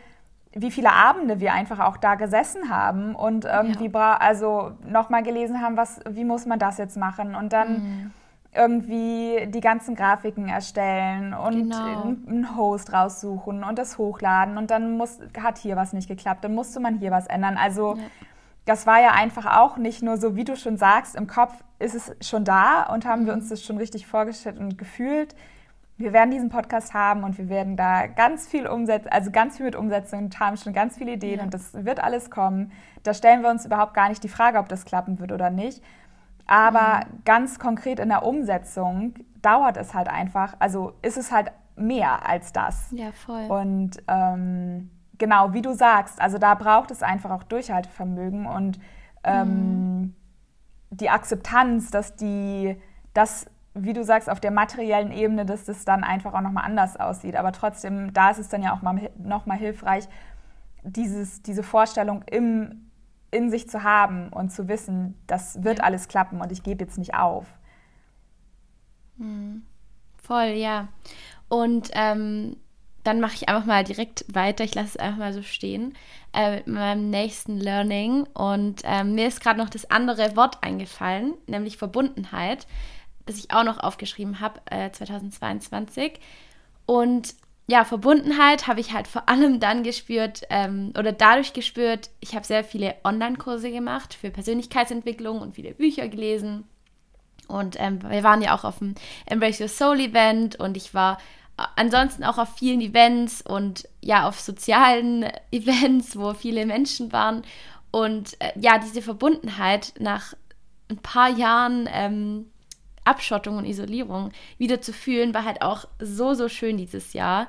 [0.54, 4.16] wie viele Abende wir einfach auch da gesessen haben und irgendwie ja.
[4.18, 8.10] also nochmal gelesen haben, was, wie muss man das jetzt machen und dann mhm.
[8.54, 12.02] irgendwie die ganzen Grafiken erstellen und genau.
[12.02, 16.54] einen Host raussuchen und das hochladen und dann muss, hat hier was nicht geklappt, dann
[16.54, 17.56] musste man hier was ändern.
[17.56, 18.02] Also ja.
[18.64, 21.94] Das war ja einfach auch nicht nur so, wie du schon sagst, im Kopf ist
[21.94, 25.34] es schon da und haben wir uns das schon richtig vorgestellt und gefühlt
[26.02, 29.66] wir werden diesen Podcast haben und wir werden da ganz viel umsetzen, also ganz viel
[29.66, 31.44] mit Umsetzung und haben schon ganz viele Ideen ja.
[31.44, 32.72] und das wird alles kommen.
[33.02, 35.82] Da stellen wir uns überhaupt gar nicht die Frage, ob das klappen wird oder nicht.
[36.46, 37.24] Aber mhm.
[37.24, 42.52] ganz konkret in der Umsetzung dauert es halt einfach, also ist es halt mehr als
[42.52, 42.88] das.
[42.90, 43.46] Ja, voll.
[43.48, 44.90] Und ähm,
[45.22, 48.80] genau, wie du sagst, also da braucht es einfach auch Durchhaltevermögen und
[49.22, 50.14] ähm, mhm.
[50.90, 52.76] die Akzeptanz, dass die,
[53.14, 56.96] dass wie du sagst, auf der materiellen Ebene, dass das dann einfach auch nochmal anders
[56.96, 57.36] aussieht.
[57.36, 60.08] Aber trotzdem, da ist es dann ja auch mal, nochmal hilfreich,
[60.82, 62.90] dieses, diese Vorstellung im,
[63.30, 66.98] in sich zu haben und zu wissen, das wird alles klappen und ich gebe jetzt
[66.98, 67.46] nicht auf.
[69.18, 69.62] Hm.
[70.16, 70.88] Voll, ja.
[71.48, 72.56] Und ähm,
[73.04, 74.64] dann mache ich einfach mal direkt weiter.
[74.64, 75.94] Ich lasse es einfach mal so stehen
[76.32, 78.24] äh, mit meinem nächsten Learning.
[78.34, 82.66] Und ähm, mir ist gerade noch das andere Wort eingefallen, nämlich Verbundenheit
[83.26, 86.18] das ich auch noch aufgeschrieben habe, äh, 2022.
[86.86, 87.34] Und
[87.68, 92.44] ja, Verbundenheit habe ich halt vor allem dann gespürt ähm, oder dadurch gespürt, ich habe
[92.44, 96.64] sehr viele Online-Kurse gemacht für Persönlichkeitsentwicklung und viele Bücher gelesen.
[97.48, 98.94] Und ähm, wir waren ja auch auf dem
[99.26, 101.18] Embrace Your Soul Event und ich war äh,
[101.56, 107.42] ansonsten auch auf vielen Events und ja, auf sozialen Events, wo viele Menschen waren.
[107.90, 110.34] Und äh, ja, diese Verbundenheit nach
[110.88, 112.46] ein paar Jahren ähm,
[113.04, 117.48] Abschottung und Isolierung wieder zu fühlen, war halt auch so, so schön dieses Jahr.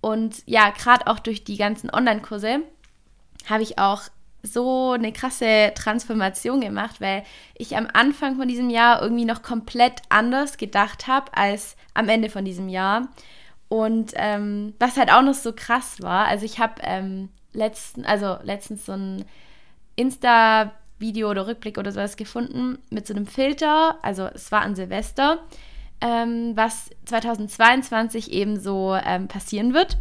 [0.00, 2.60] Und ja, gerade auch durch die ganzen Online-Kurse
[3.48, 4.02] habe ich auch
[4.42, 10.02] so eine krasse Transformation gemacht, weil ich am Anfang von diesem Jahr irgendwie noch komplett
[10.10, 13.08] anders gedacht habe als am Ende von diesem Jahr.
[13.74, 18.36] Und ähm, was halt auch noch so krass war, also ich habe ähm, letzten, also
[18.44, 19.24] letztens so ein
[19.98, 23.98] Insta- Video oder Rückblick oder sowas gefunden mit so einem Filter.
[24.02, 25.38] Also es war an Silvester,
[26.00, 29.98] ähm, was 2022 eben so ähm, passieren wird.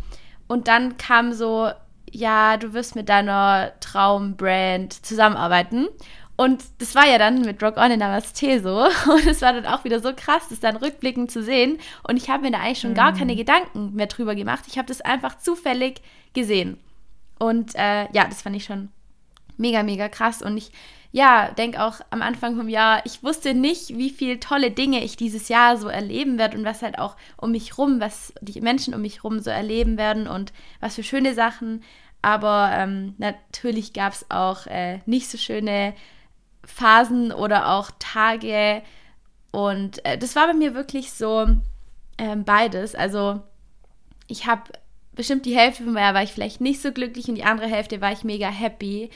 [0.47, 1.71] Und dann kam so,
[2.11, 5.87] ja, du wirst mit deiner Traumbrand zusammenarbeiten.
[6.35, 8.79] Und das war ja dann mit Rock On in Namaste so.
[9.11, 11.77] Und es war dann auch wieder so krass, das dann rückblickend zu sehen.
[12.07, 12.95] Und ich habe mir da eigentlich schon mhm.
[12.95, 14.63] gar keine Gedanken mehr drüber gemacht.
[14.67, 16.01] Ich habe das einfach zufällig
[16.33, 16.79] gesehen.
[17.37, 18.89] Und äh, ja, das fand ich schon
[19.57, 20.41] mega, mega krass.
[20.41, 20.71] Und ich,
[21.11, 25.15] ja, denke auch am Anfang vom Jahr, ich wusste nicht, wie viele tolle Dinge ich
[25.15, 28.95] dieses Jahr so erleben werde und was halt auch um mich rum, was die Menschen
[28.95, 31.83] um mich rum so erleben werden und was für schöne Sachen.
[32.23, 35.93] Aber ähm, natürlich gab es auch äh, nicht so schöne
[36.65, 38.81] Phasen oder auch Tage.
[39.51, 41.47] Und äh, das war bei mir wirklich so
[42.17, 42.95] ähm, beides.
[42.95, 43.41] Also
[44.27, 44.71] ich habe
[45.13, 48.01] bestimmt die Hälfte von mir war ich vielleicht nicht so glücklich und die andere Hälfte
[48.01, 49.09] war ich mega happy.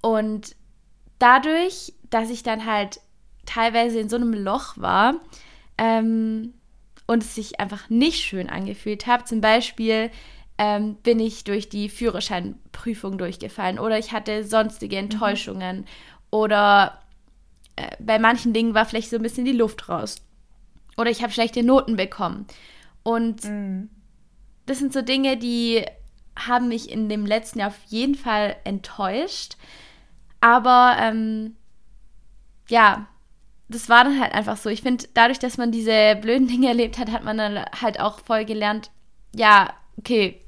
[0.00, 0.54] Und
[1.18, 3.00] dadurch, dass ich dann halt
[3.46, 5.14] teilweise in so einem Loch war
[5.78, 6.52] ähm,
[7.06, 10.10] und es sich einfach nicht schön angefühlt habe, zum Beispiel
[10.58, 15.04] ähm, bin ich durch die Führerscheinprüfung durchgefallen oder ich hatte sonstige mhm.
[15.04, 15.84] Enttäuschungen mhm.
[16.30, 17.00] Oder
[17.76, 20.22] äh, bei manchen Dingen war vielleicht so ein bisschen die Luft raus
[20.98, 22.46] oder ich habe schlechte Noten bekommen.
[23.02, 23.88] Und mhm.
[24.66, 25.84] das sind so Dinge, die
[26.36, 29.56] haben mich in dem letzten Jahr auf jeden Fall enttäuscht.
[30.40, 31.56] Aber ähm,
[32.68, 33.06] ja,
[33.68, 34.68] das war dann halt einfach so.
[34.68, 38.20] Ich finde, dadurch, dass man diese blöden Dinge erlebt hat, hat man dann halt auch
[38.20, 38.90] voll gelernt,
[39.34, 40.40] ja, okay,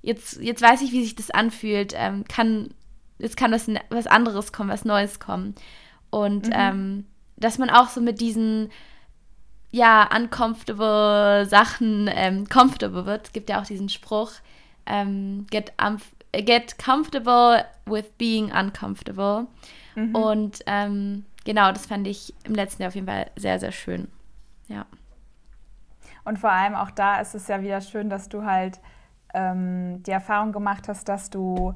[0.00, 1.92] jetzt, jetzt weiß ich, wie sich das anfühlt.
[1.96, 2.72] Ähm, kann,
[3.18, 5.54] jetzt kann was, was anderes kommen, was Neues kommen.
[6.10, 6.52] Und mhm.
[6.54, 8.70] ähm, dass man auch so mit diesen
[9.70, 13.26] ja, uncomfortable Sachen ähm, comfortable wird.
[13.26, 14.32] Es gibt ja auch diesen Spruch,
[14.86, 15.72] ähm, get,
[16.32, 19.46] get comfortable with being uncomfortable.
[19.94, 20.14] Mhm.
[20.14, 24.08] Und ähm, genau, das fand ich im letzten Jahr auf jeden Fall sehr, sehr schön.
[24.68, 24.86] Ja.
[26.24, 28.80] Und vor allem auch da ist es ja wieder schön, dass du halt
[29.34, 31.74] ähm, die Erfahrung gemacht hast, dass du,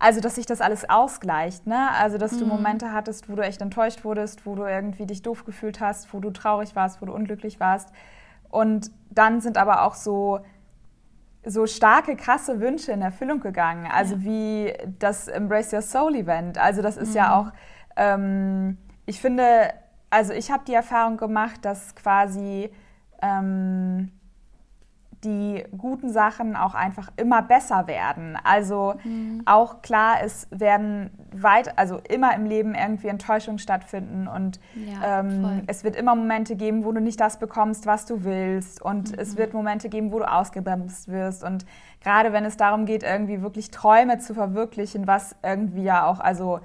[0.00, 1.90] also dass sich das alles ausgleicht, ne?
[1.92, 2.52] Also dass du mhm.
[2.52, 6.20] Momente hattest, wo du echt enttäuscht wurdest, wo du irgendwie dich doof gefühlt hast, wo
[6.20, 7.90] du traurig warst, wo du unglücklich warst.
[8.48, 10.40] Und dann sind aber auch so
[11.44, 13.86] so starke, krasse Wünsche in Erfüllung gegangen.
[13.90, 14.22] Also ja.
[14.22, 16.58] wie das Embrace Your Soul Event.
[16.58, 17.16] Also das ist mhm.
[17.16, 17.52] ja auch,
[17.96, 19.72] ähm, ich finde,
[20.10, 22.70] also ich habe die Erfahrung gemacht, dass quasi
[23.22, 24.12] ähm,
[25.24, 28.38] die guten Sachen auch einfach immer besser werden.
[28.42, 29.42] Also mhm.
[29.44, 35.62] auch klar, es werden weit, also immer im Leben irgendwie Enttäuschungen stattfinden und ja, ähm,
[35.66, 39.18] es wird immer Momente geben, wo du nicht das bekommst, was du willst und mhm.
[39.18, 41.66] es wird Momente geben, wo du ausgebremst wirst und
[42.00, 46.60] gerade wenn es darum geht, irgendwie wirklich Träume zu verwirklichen, was irgendwie ja auch, also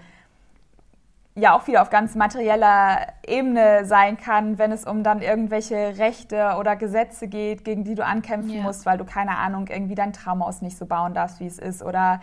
[1.35, 6.55] ja auch wieder auf ganz materieller Ebene sein kann, wenn es um dann irgendwelche Rechte
[6.57, 8.63] oder Gesetze geht, gegen die du ankämpfen ja.
[8.63, 11.83] musst, weil du keine Ahnung irgendwie dein Traumhaus nicht so bauen darfst, wie es ist
[11.83, 12.21] oder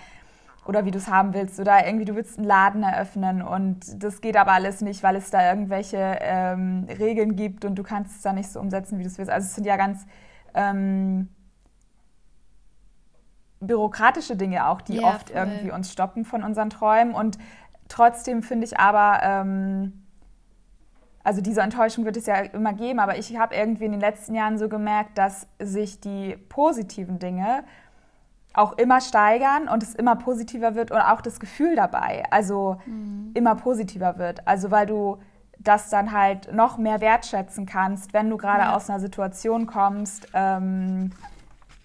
[0.64, 4.20] oder wie du es haben willst oder irgendwie du willst einen Laden eröffnen und das
[4.20, 8.22] geht aber alles nicht, weil es da irgendwelche ähm, Regeln gibt und du kannst es
[8.22, 9.30] da nicht so umsetzen, wie du es willst.
[9.30, 10.06] Also es sind ja ganz
[10.54, 11.28] ähm,
[13.62, 15.38] bürokratische Dinge auch, die ja, oft voll.
[15.38, 17.38] irgendwie uns stoppen von unseren Träumen und
[17.92, 19.92] Trotzdem finde ich aber, ähm,
[21.22, 24.34] also diese Enttäuschung wird es ja immer geben, aber ich habe irgendwie in den letzten
[24.34, 27.64] Jahren so gemerkt, dass sich die positiven Dinge
[28.54, 33.32] auch immer steigern und es immer positiver wird und auch das Gefühl dabei, also mhm.
[33.34, 34.48] immer positiver wird.
[34.48, 35.18] Also weil du
[35.58, 38.74] das dann halt noch mehr wertschätzen kannst, wenn du gerade ja.
[38.74, 41.10] aus einer Situation kommst, ähm,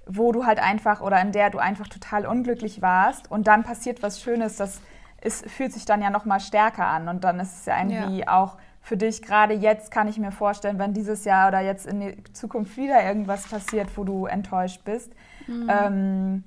[0.06, 4.02] wo du halt einfach oder in der du einfach total unglücklich warst und dann passiert
[4.02, 4.80] was Schönes, das
[5.28, 8.20] es fühlt sich dann ja noch mal stärker an und dann ist es ja irgendwie
[8.20, 8.40] ja.
[8.40, 12.00] auch für dich gerade jetzt kann ich mir vorstellen, wenn dieses Jahr oder jetzt in
[12.00, 15.12] der Zukunft wieder irgendwas passiert, wo du enttäuscht bist.
[15.46, 15.70] Mhm.
[15.70, 16.44] Ähm,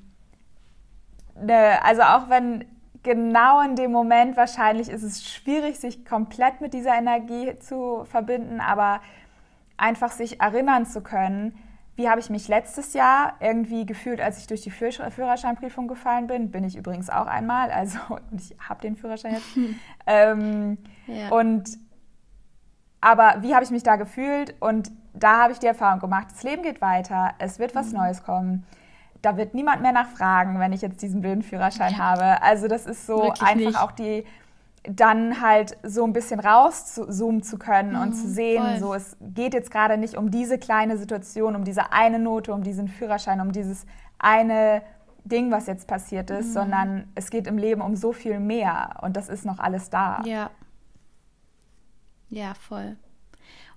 [1.39, 2.65] ne, also auch wenn
[3.03, 8.61] genau in dem Moment wahrscheinlich ist es schwierig, sich komplett mit dieser Energie zu verbinden,
[8.61, 9.01] aber
[9.77, 11.59] einfach sich erinnern zu können,
[12.01, 16.51] wie habe ich mich letztes Jahr irgendwie gefühlt, als ich durch die Führerscheinprüfung gefallen bin?
[16.51, 17.71] Bin ich übrigens auch einmal.
[17.71, 17.99] Also
[18.37, 19.59] ich habe den Führerschein jetzt.
[20.07, 21.29] ähm, ja.
[21.29, 21.79] Und
[23.03, 24.55] aber wie habe ich mich da gefühlt?
[24.61, 27.35] Und da habe ich die Erfahrung gemacht: Das Leben geht weiter.
[27.39, 27.99] Es wird was mhm.
[27.99, 28.67] Neues kommen.
[29.21, 31.99] Da wird niemand mehr nachfragen, wenn ich jetzt diesen blöden Führerschein ja.
[31.99, 32.43] habe.
[32.43, 33.79] Also das ist so Wirklich einfach nicht.
[33.79, 34.25] auch die
[34.83, 38.79] dann halt so ein bisschen rauszoomen zu können mhm, und zu sehen, voll.
[38.79, 42.63] so es geht jetzt gerade nicht um diese kleine Situation, um diese eine Note, um
[42.63, 43.85] diesen Führerschein, um dieses
[44.19, 44.83] eine
[45.25, 46.53] Ding, was jetzt passiert ist, mhm.
[46.53, 50.23] sondern es geht im Leben um so viel mehr und das ist noch alles da.
[50.25, 50.51] Ja.
[52.31, 52.97] Ja, voll.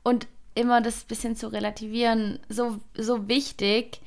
[0.03, 4.01] Und immer das bisschen zu relativieren, so, so wichtig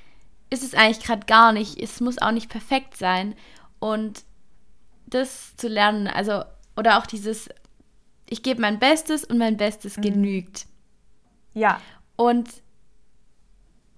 [0.51, 1.83] ist es eigentlich gerade gar nicht.
[1.83, 3.35] Es muss auch nicht perfekt sein.
[3.81, 4.25] Und
[5.07, 6.45] das zu lernen, also
[6.77, 7.49] oder auch dieses,
[8.29, 10.03] ich gebe mein Bestes und mein Bestes mhm.
[10.03, 10.67] genügt.
[11.55, 11.81] Ja.
[12.17, 12.49] Und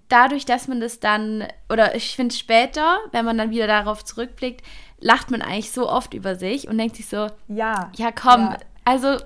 [0.08, 4.64] dadurch, dass man das dann, oder ich finde später, wenn man dann wieder darauf zurückblickt,
[5.00, 8.58] lacht man eigentlich so oft über sich und denkt sich so, ja, ja komm, ja.
[8.84, 9.16] also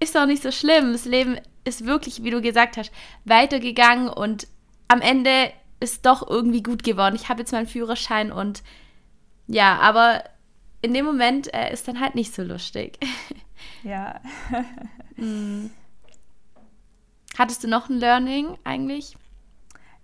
[0.00, 0.92] ist doch nicht so schlimm.
[0.92, 2.90] Das Leben ist wirklich, wie du gesagt hast,
[3.24, 4.46] weitergegangen und
[4.88, 7.14] am Ende ist doch irgendwie gut geworden.
[7.14, 8.62] Ich habe jetzt meinen Führerschein und
[9.46, 10.24] ja, aber
[10.82, 12.98] in dem Moment äh, ist dann halt nicht so lustig.
[13.82, 14.20] Ja.
[15.16, 15.70] mhm.
[17.38, 19.16] Hattest du noch ein Learning eigentlich?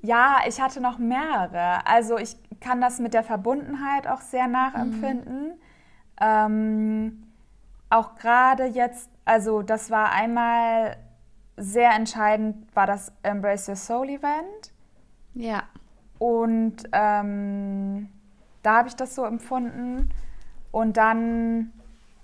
[0.01, 1.87] Ja, ich hatte noch mehrere.
[1.87, 5.49] Also ich kann das mit der Verbundenheit auch sehr nachempfinden.
[5.49, 5.61] Mhm.
[6.21, 7.23] Ähm,
[7.91, 10.97] auch gerade jetzt, also das war einmal
[11.57, 14.73] sehr entscheidend, war das Embrace Your Soul Event.
[15.35, 15.65] Ja.
[16.19, 18.09] Und ähm,
[18.62, 20.11] da habe ich das so empfunden.
[20.77, 21.73] Und dann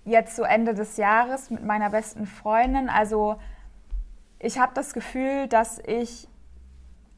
[0.05, 2.91] jetzt so Ende des Jahres mit meiner besten Freundin.
[2.91, 3.37] Also
[4.39, 6.29] ich habe das Gefühl, dass ich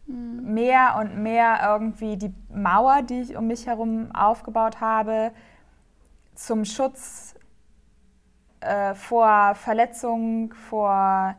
[0.06, 5.32] mehr und mehr irgendwie die Mauer, die ich um mich herum aufgebaut habe,
[6.36, 7.34] zum Schutz
[8.60, 11.34] äh, vor Verletzungen, vor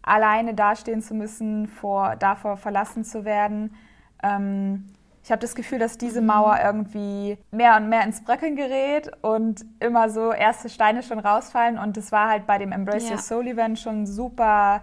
[0.00, 3.74] alleine dastehen zu müssen, vor davor verlassen zu werden,
[4.22, 4.92] ähm,
[5.22, 9.64] ich habe das Gefühl, dass diese Mauer irgendwie mehr und mehr ins Bröckeln gerät und
[9.78, 11.78] immer so erste Steine schon rausfallen.
[11.78, 13.12] Und das war halt bei dem Embrace ja.
[13.12, 14.82] Your Soul Event schon super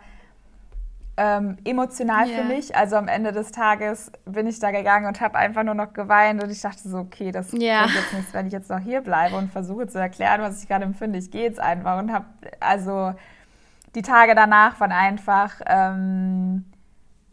[1.18, 2.38] ähm, emotional yeah.
[2.38, 2.76] für mich.
[2.76, 6.44] Also am Ende des Tages bin ich da gegangen und habe einfach nur noch geweint
[6.44, 7.84] und ich dachte so, okay, das yeah.
[7.84, 10.68] bringt jetzt nichts, wenn ich jetzt noch hier bleibe und versuche zu erklären, was ich
[10.68, 11.18] gerade empfinde.
[11.18, 12.26] Ich gehe jetzt einfach und habe,
[12.60, 13.16] also
[13.96, 15.56] die Tage danach waren einfach...
[15.66, 16.66] Ähm,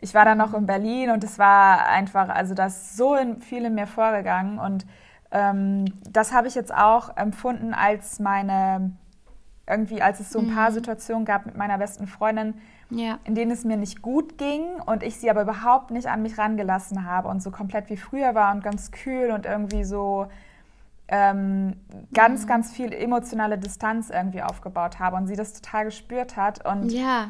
[0.01, 3.65] ich war dann noch in Berlin und es war einfach, also da ist so viel
[3.65, 4.87] in mir vorgegangen und
[5.31, 8.93] ähm, das habe ich jetzt auch empfunden als meine
[9.67, 10.75] irgendwie, als es so ein paar mhm.
[10.75, 12.55] Situationen gab mit meiner besten Freundin,
[12.91, 13.19] ja.
[13.25, 16.37] in denen es mir nicht gut ging und ich sie aber überhaupt nicht an mich
[16.37, 20.27] rangelassen habe und so komplett wie früher war und ganz kühl und irgendwie so
[21.09, 21.77] ähm,
[22.13, 22.49] ganz, mhm.
[22.49, 27.29] ganz viel emotionale Distanz irgendwie aufgebaut habe und sie das total gespürt hat und ja.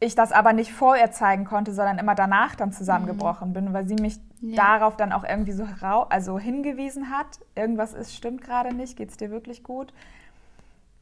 [0.00, 3.52] Ich das aber nicht vorher zeigen konnte, sondern immer danach dann zusammengebrochen mhm.
[3.52, 4.56] bin, weil sie mich ja.
[4.56, 5.66] darauf dann auch irgendwie so
[6.08, 9.92] also hingewiesen hat, irgendwas ist, stimmt gerade nicht, geht es dir wirklich gut?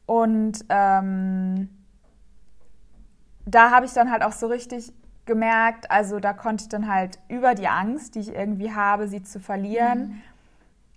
[0.05, 1.69] Und ähm,
[3.45, 4.91] da habe ich dann halt auch so richtig
[5.25, 9.23] gemerkt, also da konnte ich dann halt über die Angst, die ich irgendwie habe, sie
[9.23, 10.21] zu verlieren, mhm.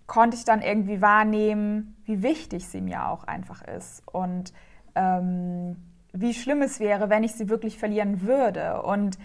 [0.08, 4.52] konnte ich dann irgendwie wahrnehmen, wie wichtig sie mir auch einfach ist und
[4.96, 5.76] ähm,
[6.12, 8.82] wie schlimm es wäre, wenn ich sie wirklich verlieren würde.
[8.82, 9.18] Und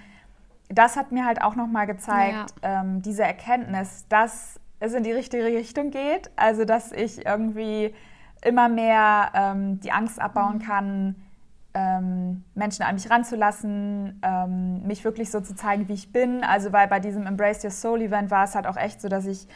[0.69, 2.81] das hat mir halt auch nochmal gezeigt, ja.
[2.81, 7.93] ähm, diese Erkenntnis, dass es in die richtige Richtung geht, also dass ich irgendwie
[8.43, 10.61] immer mehr ähm, die Angst abbauen mhm.
[10.61, 11.15] kann,
[11.73, 16.43] ähm, Menschen an mich ranzulassen, ähm, mich wirklich so zu zeigen, wie ich bin.
[16.43, 19.25] Also weil bei diesem Embrace Your Soul Event war es halt auch echt so, dass
[19.25, 19.47] ich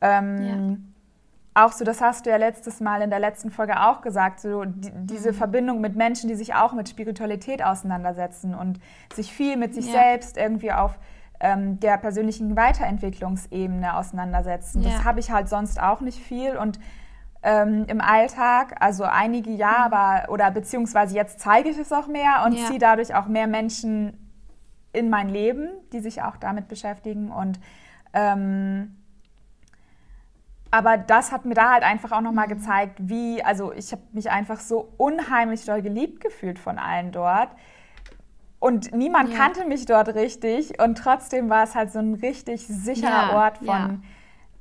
[0.00, 0.89] ähm, ja.
[1.64, 4.64] Auch so, das hast du ja letztes Mal in der letzten Folge auch gesagt, so
[4.64, 5.36] die, diese mhm.
[5.36, 8.80] Verbindung mit Menschen, die sich auch mit Spiritualität auseinandersetzen und
[9.14, 10.00] sich viel mit sich ja.
[10.00, 10.98] selbst irgendwie auf
[11.40, 14.82] ähm, der persönlichen Weiterentwicklungsebene auseinandersetzen.
[14.82, 14.90] Ja.
[14.90, 16.78] Das habe ich halt sonst auch nicht viel und
[17.42, 19.92] ähm, im Alltag, also einige ja, mhm.
[19.92, 22.66] aber oder beziehungsweise jetzt zeige ich es auch mehr und ja.
[22.66, 24.30] ziehe dadurch auch mehr Menschen
[24.92, 27.58] in mein Leben, die sich auch damit beschäftigen und
[28.12, 28.96] ähm,
[30.70, 34.30] aber das hat mir da halt einfach auch nochmal gezeigt, wie, also ich habe mich
[34.30, 37.48] einfach so unheimlich doll geliebt gefühlt von allen dort.
[38.60, 39.36] Und niemand ja.
[39.36, 43.58] kannte mich dort richtig und trotzdem war es halt so ein richtig sicherer ja, Ort
[43.58, 43.98] von ja.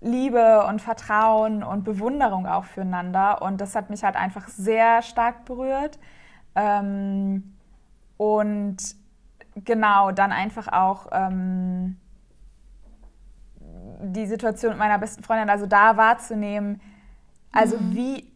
[0.01, 3.41] Liebe und Vertrauen und Bewunderung auch füreinander.
[3.41, 5.99] Und das hat mich halt einfach sehr stark berührt.
[6.55, 7.55] Ähm,
[8.15, 8.77] und
[9.55, 11.97] genau, dann einfach auch ähm,
[13.99, 16.81] die Situation mit meiner besten Freundin, also da wahrzunehmen,
[17.51, 17.95] also mhm.
[17.95, 18.31] wie,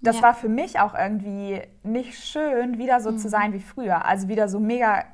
[0.00, 0.22] das ja.
[0.22, 3.18] war für mich auch irgendwie nicht schön, wieder so mhm.
[3.18, 4.04] zu sein wie früher.
[4.04, 5.04] Also wieder so mega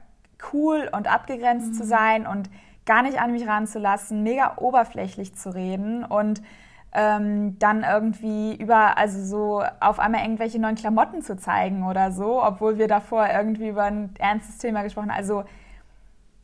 [0.53, 1.75] cool und abgegrenzt mhm.
[1.75, 2.51] zu sein und
[2.87, 6.43] gar nicht an mich ranzulassen, mega oberflächlich zu reden und
[6.93, 12.43] ähm, dann irgendwie über, also so auf einmal irgendwelche neuen Klamotten zu zeigen oder so,
[12.43, 15.19] obwohl wir davor irgendwie über ein ernstes Thema gesprochen haben.
[15.19, 15.45] Also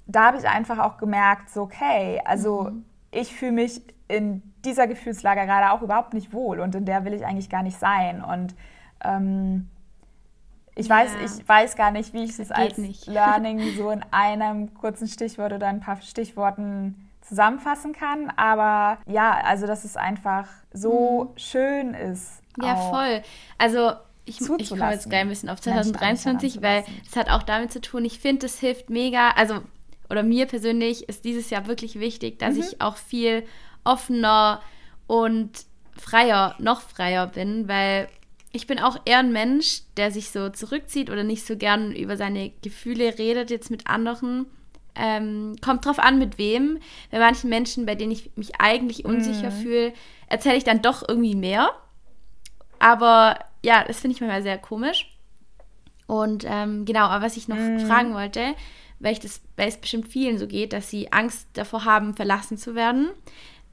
[0.06, 2.84] da habe ich einfach auch gemerkt, so okay, also mhm.
[3.10, 7.14] Ich fühle mich in dieser Gefühlslage gerade auch überhaupt nicht wohl und in der will
[7.14, 8.22] ich eigentlich gar nicht sein.
[8.22, 8.54] Und
[9.02, 9.68] ähm,
[10.74, 10.96] ich ja.
[10.96, 13.06] weiß, ich weiß gar nicht, wie ich es als nicht.
[13.08, 18.30] Learning so in einem kurzen Stichwort oder ein paar Stichworten zusammenfassen kann.
[18.36, 21.38] Aber ja, also dass es einfach so mhm.
[21.38, 22.42] schön ist.
[22.60, 23.22] Ja, voll.
[23.58, 23.92] Also
[24.24, 27.80] ich, ich komme jetzt gleich ein bisschen auf 2023, weil es hat auch damit zu
[27.80, 29.30] tun, ich finde, es hilft mega.
[29.30, 29.60] Also,
[30.10, 32.60] oder mir persönlich ist dieses Jahr wirklich wichtig, dass mhm.
[32.60, 33.44] ich auch viel
[33.84, 34.60] offener
[35.06, 35.50] und
[35.96, 38.08] freier, noch freier bin, weil
[38.52, 42.16] ich bin auch eher ein Mensch, der sich so zurückzieht oder nicht so gern über
[42.16, 44.46] seine Gefühle redet jetzt mit anderen.
[44.96, 46.78] Ähm, kommt drauf an, mit wem.
[47.12, 49.62] Bei manchen Menschen, bei denen ich mich eigentlich unsicher mm.
[49.62, 49.92] fühle,
[50.26, 51.70] erzähle ich dann doch irgendwie mehr.
[52.80, 55.16] Aber ja, das finde ich manchmal sehr komisch.
[56.08, 57.86] Und ähm, genau, aber was ich noch mm.
[57.86, 58.56] fragen wollte,
[59.00, 62.56] weil, ich das, weil es bestimmt vielen so geht, dass sie Angst davor haben, verlassen
[62.56, 63.10] zu werden.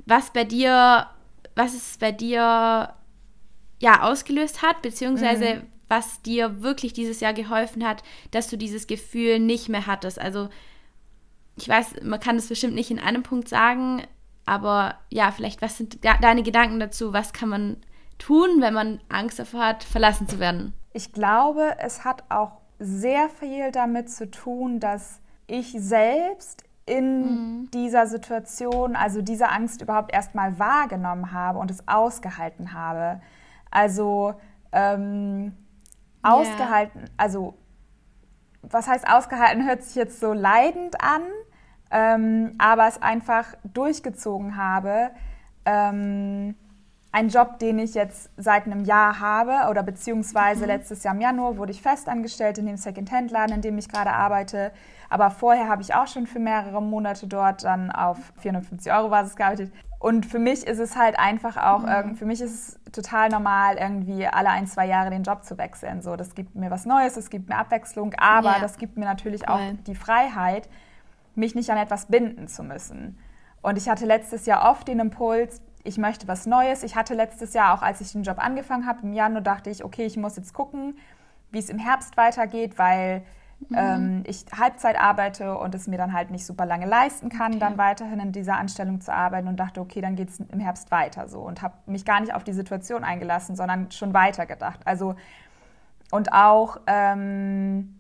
[0.05, 1.07] Was bei dir,
[1.55, 2.93] was ist bei dir
[3.80, 5.61] ja, ausgelöst hat, beziehungsweise mhm.
[5.88, 10.19] was dir wirklich dieses Jahr geholfen hat, dass du dieses Gefühl nicht mehr hattest.
[10.19, 10.49] Also
[11.57, 14.03] ich weiß, man kann das bestimmt nicht in einem Punkt sagen,
[14.45, 17.11] aber ja, vielleicht, was sind deine Gedanken dazu?
[17.11, 17.78] Was kann man
[18.17, 20.73] tun, wenn man Angst davor hat, verlassen zu werden?
[20.93, 27.71] Ich glaube, es hat auch sehr viel damit zu tun, dass ich selbst in mhm.
[27.71, 33.21] dieser Situation, also diese Angst überhaupt erstmal wahrgenommen habe und es ausgehalten habe.
[33.69, 34.36] Also
[34.71, 35.53] ähm,
[36.23, 37.09] ausgehalten, yeah.
[37.17, 37.55] also
[38.61, 41.21] was heißt ausgehalten, hört sich jetzt so leidend an,
[41.91, 45.11] ähm, aber es einfach durchgezogen habe.
[45.65, 46.55] Ähm,
[47.18, 50.68] ein Job, den ich jetzt seit einem Jahr habe oder beziehungsweise mhm.
[50.68, 54.72] letztes Jahr im Januar wurde ich festangestellt in dem Second-Hand-Laden, in dem ich gerade arbeite.
[55.09, 59.36] Aber vorher habe ich auch schon für mehrere Monate dort dann auf 450 Euro Basis
[59.36, 59.74] gearbeitet.
[59.97, 62.13] Und für mich ist es halt einfach auch, mhm.
[62.13, 62.51] für mich ist
[62.86, 66.03] es total normal, irgendwie alle ein, zwei Jahre den Job zu wechseln.
[66.03, 68.59] So, das gibt mir was Neues, es gibt mir Abwechslung, aber ja.
[68.59, 69.55] das gibt mir natürlich cool.
[69.55, 70.70] auch die Freiheit,
[71.34, 73.18] mich nicht an etwas binden zu müssen.
[73.63, 76.84] Und ich hatte letztes Jahr oft den Impuls, ich möchte was Neues.
[76.84, 79.84] Ich hatte letztes Jahr auch, als ich den Job angefangen habe, im Januar dachte ich,
[79.84, 80.98] okay, ich muss jetzt gucken,
[81.52, 83.24] wie es im Herbst weitergeht, weil
[83.70, 83.78] mhm.
[83.78, 87.60] ähm, ich Halbzeit arbeite und es mir dann halt nicht super lange leisten kann, okay.
[87.60, 90.92] dann weiterhin in dieser Anstellung zu arbeiten und dachte, okay, dann geht es im Herbst
[90.92, 94.86] weiter so und habe mich gar nicht auf die Situation eingelassen, sondern schon weitergedacht.
[94.86, 95.16] Also
[96.12, 97.97] und auch ähm,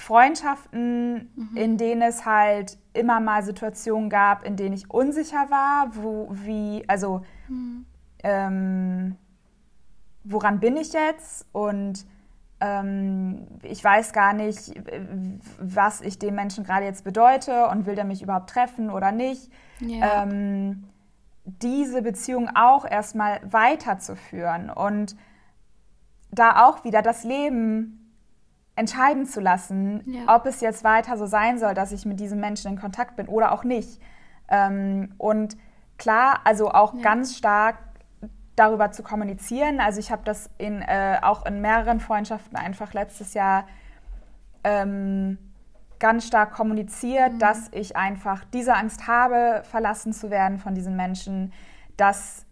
[0.00, 1.56] Freundschaften, mhm.
[1.56, 6.84] in denen es halt immer mal Situationen gab, in denen ich unsicher war, wo wie
[6.88, 7.84] also mhm.
[8.22, 9.16] ähm,
[10.24, 12.06] woran bin ich jetzt und
[12.60, 14.74] ähm, ich weiß gar nicht,
[15.58, 19.50] was ich dem Menschen gerade jetzt bedeute und will der mich überhaupt treffen oder nicht.
[19.80, 20.22] Ja.
[20.22, 20.84] Ähm,
[21.44, 25.16] diese Beziehung auch erstmal weiterzuführen und
[26.30, 27.99] da auch wieder das Leben
[28.76, 30.34] entscheiden zu lassen, ja.
[30.34, 33.28] ob es jetzt weiter so sein soll, dass ich mit diesem Menschen in Kontakt bin
[33.28, 34.00] oder auch nicht.
[34.48, 35.56] Ähm, und
[35.98, 37.02] klar, also auch ja.
[37.02, 37.78] ganz stark
[38.56, 39.80] darüber zu kommunizieren.
[39.80, 43.66] Also ich habe das in, äh, auch in mehreren Freundschaften einfach letztes Jahr
[44.64, 45.38] ähm,
[45.98, 47.38] ganz stark kommuniziert, mhm.
[47.38, 51.52] dass ich einfach diese Angst habe, verlassen zu werden von diesen Menschen,
[51.96, 52.46] dass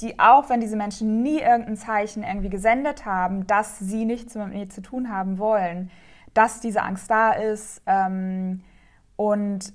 [0.00, 4.48] die auch, wenn diese Menschen nie irgendein Zeichen irgendwie gesendet haben, dass sie nichts mit
[4.48, 5.90] mir zu tun haben wollen,
[6.34, 7.82] dass diese Angst da ist.
[7.86, 8.62] Ähm,
[9.16, 9.72] und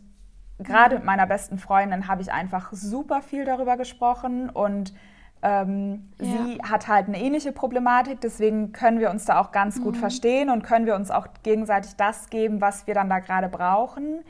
[0.60, 4.94] gerade mit meiner besten Freundin habe ich einfach super viel darüber gesprochen und
[5.42, 6.26] ähm, ja.
[6.26, 10.00] Sie hat halt eine ähnliche Problematik, deswegen können wir uns da auch ganz gut mhm.
[10.00, 14.24] verstehen und können wir uns auch gegenseitig das geben, was wir dann da gerade brauchen.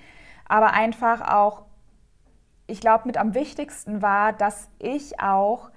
[0.45, 1.63] Aber einfach auch,
[2.67, 5.69] ich glaube, mit am wichtigsten war, dass ich auch,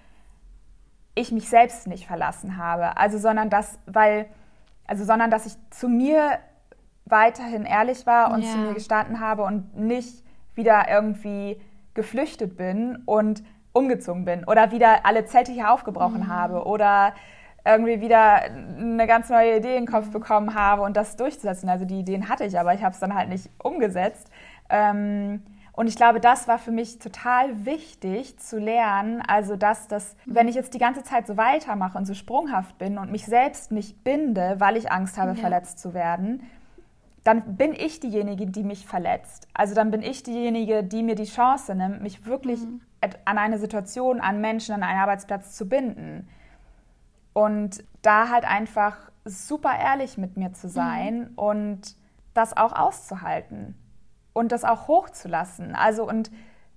[1.19, 2.97] ich mich selbst nicht verlassen habe.
[2.97, 4.27] Also, sondern dass, weil,
[4.87, 6.39] also, sondern dass ich zu mir
[7.07, 8.51] weiterhin ehrlich war und ja.
[8.51, 11.61] zu mir gestanden habe und nicht wieder irgendwie
[11.95, 13.43] geflüchtet bin und
[13.73, 16.29] umgezogen bin oder wieder alle Zelte hier aufgebrochen mhm.
[16.29, 17.15] habe oder
[17.65, 21.69] irgendwie wieder eine ganz neue Idee in den Kopf bekommen habe und das durchzusetzen.
[21.69, 24.31] Also die Ideen hatte ich, aber ich habe es dann halt nicht umgesetzt.
[24.71, 25.43] Ähm,
[25.79, 29.23] und ich glaube, das war für mich total wichtig zu lernen.
[29.25, 30.35] Also, dass das, mhm.
[30.35, 33.71] wenn ich jetzt die ganze Zeit so weitermache und so sprunghaft bin und mich selbst
[33.71, 35.37] nicht binde, weil ich Angst habe, ja.
[35.37, 36.43] verletzt zu werden,
[37.23, 39.47] dann bin ich diejenige, die mich verletzt.
[39.55, 42.81] Also dann bin ich diejenige, die mir die Chance nimmt, mich wirklich mhm
[43.25, 46.29] an eine Situation, an Menschen, an einen Arbeitsplatz zu binden.
[47.33, 51.33] Und da halt einfach super ehrlich mit mir zu sein mhm.
[51.37, 51.81] und
[52.35, 53.77] das auch auszuhalten
[54.39, 55.75] und das auch hochzulassen.
[55.75, 56.31] Also und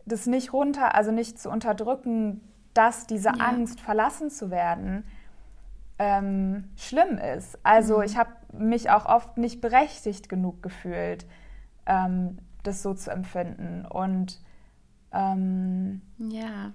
[0.06, 2.42] das nicht runter, also nicht zu unterdrücken,
[2.74, 3.36] dass diese ja.
[3.36, 5.06] Angst, verlassen zu werden,
[6.00, 7.60] ähm, schlimm ist.
[7.64, 8.04] Also mhm.
[8.04, 11.28] ich habe mich auch oft nicht berechtigt genug gefühlt,
[11.86, 13.86] ähm, das so zu empfinden.
[13.86, 14.40] Und
[15.14, 16.72] ähm, ja.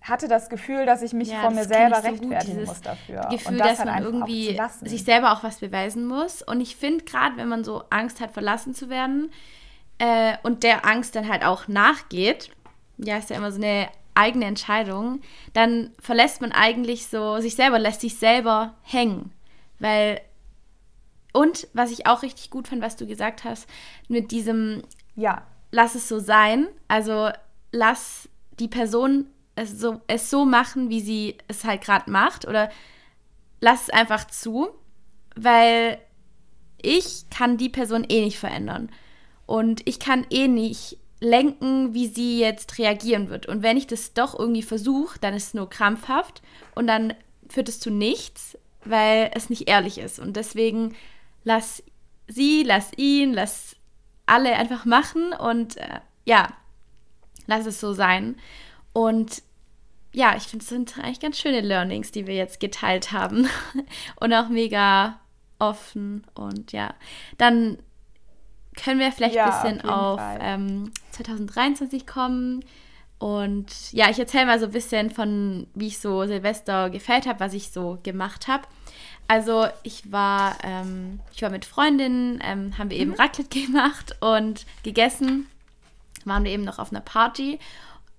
[0.00, 3.26] hatte das Gefühl, dass ich mich ja, vor mir selber so rechtfertigen gut, muss dafür.
[3.30, 6.40] Gefühl, und das dass man irgendwie sich selber auch was beweisen muss.
[6.40, 9.30] Und ich finde gerade, wenn man so Angst hat, verlassen zu werden
[9.98, 12.50] äh, und der Angst dann halt auch nachgeht,
[12.98, 15.20] ja, ist ja immer so eine eigene Entscheidung,
[15.52, 19.32] dann verlässt man eigentlich so sich selber, lässt sich selber hängen.
[19.78, 20.20] Weil,
[21.32, 23.68] und was ich auch richtig gut fand, was du gesagt hast,
[24.08, 24.82] mit diesem,
[25.16, 25.42] ja,
[25.72, 26.68] lass es so sein.
[26.86, 27.30] Also
[27.72, 28.28] lass
[28.60, 29.26] die Person
[29.56, 32.70] es so, es so machen, wie sie es halt gerade macht oder
[33.60, 34.68] lass es einfach zu,
[35.36, 35.98] weil
[36.80, 38.90] ich kann die Person eh nicht verändern
[39.46, 43.46] und ich kann eh nicht lenken, wie sie jetzt reagieren wird.
[43.46, 46.42] Und wenn ich das doch irgendwie versuche, dann ist es nur krampfhaft
[46.74, 47.14] und dann
[47.48, 50.18] führt es zu nichts, weil es nicht ehrlich ist.
[50.18, 50.94] Und deswegen
[51.44, 51.82] lass
[52.28, 53.76] sie, lass ihn, lass
[54.26, 56.48] alle einfach machen und äh, ja,
[57.46, 58.36] lass es so sein.
[58.92, 59.42] Und
[60.12, 63.48] ja, ich finde, es sind eigentlich ganz schöne Learnings, die wir jetzt geteilt haben.
[64.20, 65.20] und auch mega
[65.58, 66.24] offen.
[66.34, 66.94] Und ja,
[67.36, 67.78] dann
[68.74, 72.64] können wir vielleicht ja, ein bisschen auf, auf ähm, 2023 kommen.
[73.18, 77.40] Und ja, ich erzähle mal so ein bisschen von, wie ich so Silvester gefällt habe,
[77.40, 78.64] was ich so gemacht habe.
[79.28, 83.16] Also ich war, ähm, ich war mit Freundinnen, ähm, haben wir eben mhm.
[83.16, 85.46] Raclette gemacht und gegessen
[86.24, 87.58] waren wir eben noch auf einer Party.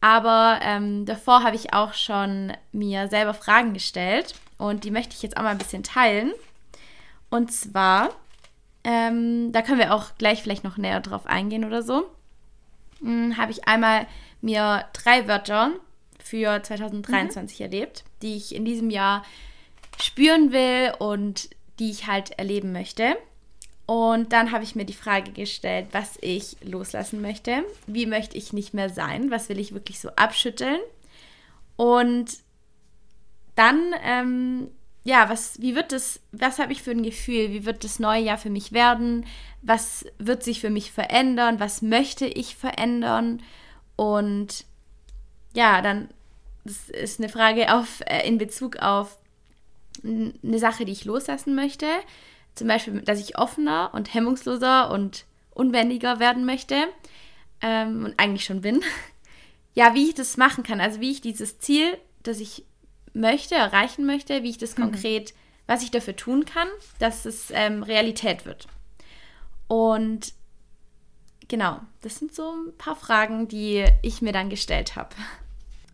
[0.01, 5.23] Aber ähm, davor habe ich auch schon mir selber Fragen gestellt und die möchte ich
[5.23, 6.31] jetzt auch mal ein bisschen teilen.
[7.29, 8.09] Und zwar,
[8.85, 12.05] ähm, da können wir auch gleich vielleicht noch näher drauf eingehen oder so,
[13.01, 14.07] hm, habe ich einmal
[14.41, 15.71] mir drei Wörter
[16.23, 17.63] für 2023 mhm.
[17.63, 19.25] erlebt, die ich in diesem Jahr
[19.99, 23.17] spüren will und die ich halt erleben möchte.
[23.87, 27.63] Und dann habe ich mir die Frage gestellt, was ich loslassen möchte.
[27.85, 29.29] Wie möchte ich nicht mehr sein?
[29.29, 30.79] Was will ich wirklich so abschütteln?
[31.75, 32.37] Und
[33.55, 34.69] dann ähm,
[35.05, 37.51] ja, was, wie wird das, was habe ich für ein Gefühl?
[37.51, 39.25] Wie wird das neue Jahr für mich werden?
[39.61, 41.59] Was wird sich für mich verändern?
[41.59, 43.41] Was möchte ich verändern?
[43.95, 44.65] Und
[45.53, 46.09] ja, dann
[46.65, 49.19] das ist eine Frage auf, äh, in Bezug auf
[50.03, 51.85] eine Sache, die ich loslassen möchte.
[52.55, 56.87] Zum Beispiel, dass ich offener und hemmungsloser und unbändiger werden möchte
[57.61, 58.81] ähm, und eigentlich schon bin.
[59.77, 62.63] Ja, wie ich das machen kann, also wie ich dieses Ziel, das ich
[63.15, 64.83] möchte, erreichen möchte, wie ich das mhm.
[64.83, 65.33] konkret,
[65.67, 66.67] was ich dafür tun kann,
[66.99, 68.67] dass es ähm, Realität wird.
[69.67, 70.33] Und
[71.47, 75.09] genau, das sind so ein paar Fragen, die ich mir dann gestellt habe.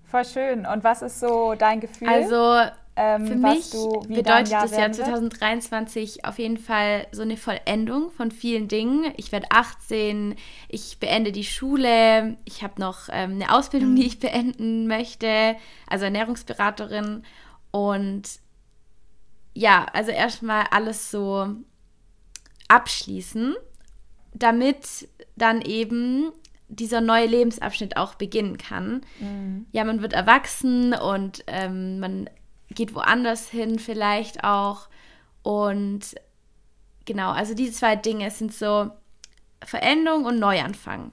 [0.09, 0.65] Voll schön.
[0.65, 2.09] Und was ist so dein Gefühl?
[2.09, 2.69] Also
[3.02, 3.72] ähm, Für mich
[4.08, 6.26] bedeutet das Jahr 2023 wird?
[6.26, 9.12] auf jeden Fall so eine Vollendung von vielen Dingen.
[9.18, 10.36] Ich werde 18,
[10.70, 13.95] ich beende die Schule, ich habe noch ähm, eine Ausbildung, mhm.
[13.95, 15.56] die ich beenden möchte,
[15.88, 17.24] also Ernährungsberaterin.
[17.72, 18.24] Und
[19.56, 21.47] ja, also erstmal alles so
[22.68, 23.56] abschließen,
[24.34, 26.32] damit dann eben
[26.68, 29.02] dieser neue Lebensabschnitt auch beginnen kann.
[29.20, 29.66] Mhm.
[29.72, 32.30] Ja, man wird erwachsen und ähm, man
[32.74, 34.88] geht woanders hin vielleicht auch.
[35.43, 36.15] Und
[37.05, 38.91] genau, also diese zwei Dinge sind so
[39.63, 41.11] Veränderung und Neuanfang.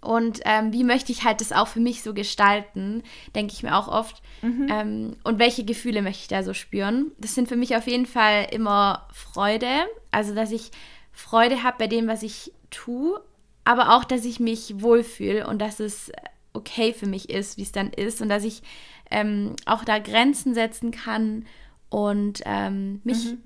[0.00, 3.02] Und ähm, wie möchte ich halt das auch für mich so gestalten,
[3.34, 4.22] denke ich mir auch oft.
[4.42, 4.68] Mhm.
[4.70, 7.10] Ähm, und welche Gefühle möchte ich da so spüren?
[7.18, 9.68] Das sind für mich auf jeden Fall immer Freude.
[10.12, 10.70] Also, dass ich
[11.12, 13.20] Freude habe bei dem, was ich tue,
[13.64, 16.12] aber auch, dass ich mich wohlfühle und dass es
[16.52, 18.62] okay für mich ist, wie es dann ist und dass ich
[19.10, 21.46] ähm, auch da Grenzen setzen kann
[21.88, 23.42] und ähm, mich mhm.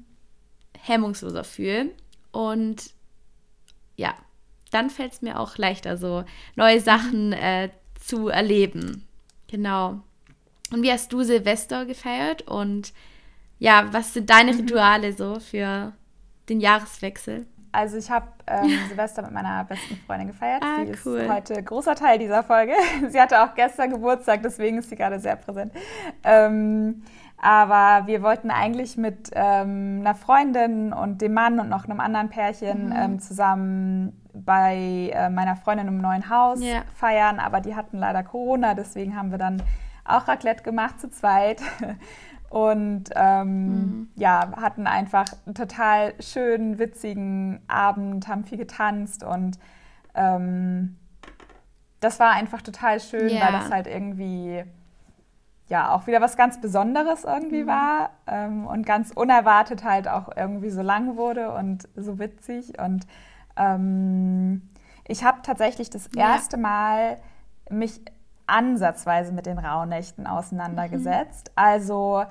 [0.79, 1.91] hemmungsloser fühle.
[2.33, 2.91] Und
[3.97, 4.15] ja,
[4.71, 6.25] dann fällt es mir auch leichter, so
[6.57, 9.07] neue Sachen äh, zu erleben.
[9.49, 10.01] Genau.
[10.73, 12.43] Und wie hast du Silvester gefeiert?
[12.43, 12.93] Und
[13.59, 14.61] ja, was sind deine mhm.
[14.61, 15.93] Rituale so für
[16.49, 17.47] den Jahreswechsel?
[17.73, 20.63] Also ich habe ähm, Silvester mit meiner besten Freundin gefeiert.
[20.63, 21.21] Ah, sie cool.
[21.21, 22.75] ist heute großer Teil dieser Folge.
[23.09, 25.73] sie hatte auch gestern Geburtstag, deswegen ist sie gerade sehr präsent.
[26.23, 27.03] Ähm,
[27.39, 32.29] aber wir wollten eigentlich mit ähm, einer Freundin und dem Mann und noch einem anderen
[32.29, 32.97] Pärchen mhm.
[32.97, 36.83] ähm, zusammen bei äh, meiner Freundin im neuen Haus yeah.
[36.95, 37.41] feiern.
[37.41, 39.63] Aber die hatten leider Corona, deswegen haben wir dann
[40.05, 41.61] auch Raclette gemacht zu zweit.
[42.53, 44.11] und ähm, mhm.
[44.15, 49.59] ja, hatten einfach einen total schönen, witzigen Abend, haben viel getanzt und
[50.15, 50.97] ähm,
[52.01, 53.47] das war einfach total schön, ja.
[53.47, 54.65] weil das halt irgendwie
[55.69, 57.69] ja auch wieder was ganz Besonderes irgendwie mhm.
[57.69, 63.07] war ähm, und ganz unerwartet halt auch irgendwie so lang wurde und so witzig und
[63.57, 64.69] ähm,
[65.09, 66.63] ich habe tatsächlich das erste ja.
[66.63, 67.17] Mal
[67.71, 68.03] mich
[68.53, 71.49] ansatzweise mit den Rauhnächten auseinandergesetzt.
[71.49, 71.53] Mhm.
[71.55, 72.25] Also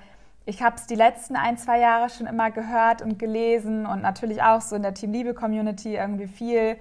[0.46, 4.42] ich habe es die letzten ein, zwei Jahre schon immer gehört und gelesen und natürlich
[4.42, 6.78] auch so in der Team Liebe Community irgendwie viel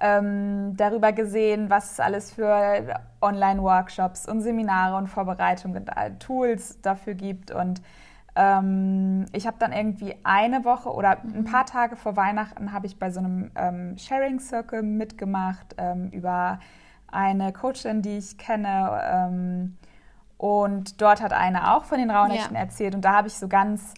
[0.00, 7.14] ähm, darüber gesehen, was es alles für Online-Workshops und Seminare und Vorbereitungen und Tools dafür
[7.14, 7.50] gibt.
[7.50, 7.82] Und
[8.36, 12.98] ähm, ich habe dann irgendwie eine Woche oder ein paar Tage vor Weihnachten habe ich
[12.98, 16.60] bei so einem ähm, Sharing Circle mitgemacht ähm, über
[17.12, 19.76] eine Coachin, die ich kenne ähm,
[20.38, 22.62] und dort hat eine auch von den Rauhnächten ja.
[22.62, 22.94] erzählt.
[22.94, 23.94] Und da habe ich so ganz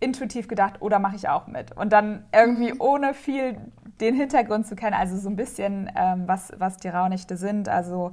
[0.00, 1.72] intuitiv gedacht, oder oh, mache ich auch mit.
[1.72, 2.80] Und dann irgendwie mhm.
[2.80, 3.56] ohne viel
[4.00, 8.12] den Hintergrund zu kennen, also so ein bisschen, ähm, was, was die Rauhnächte sind, also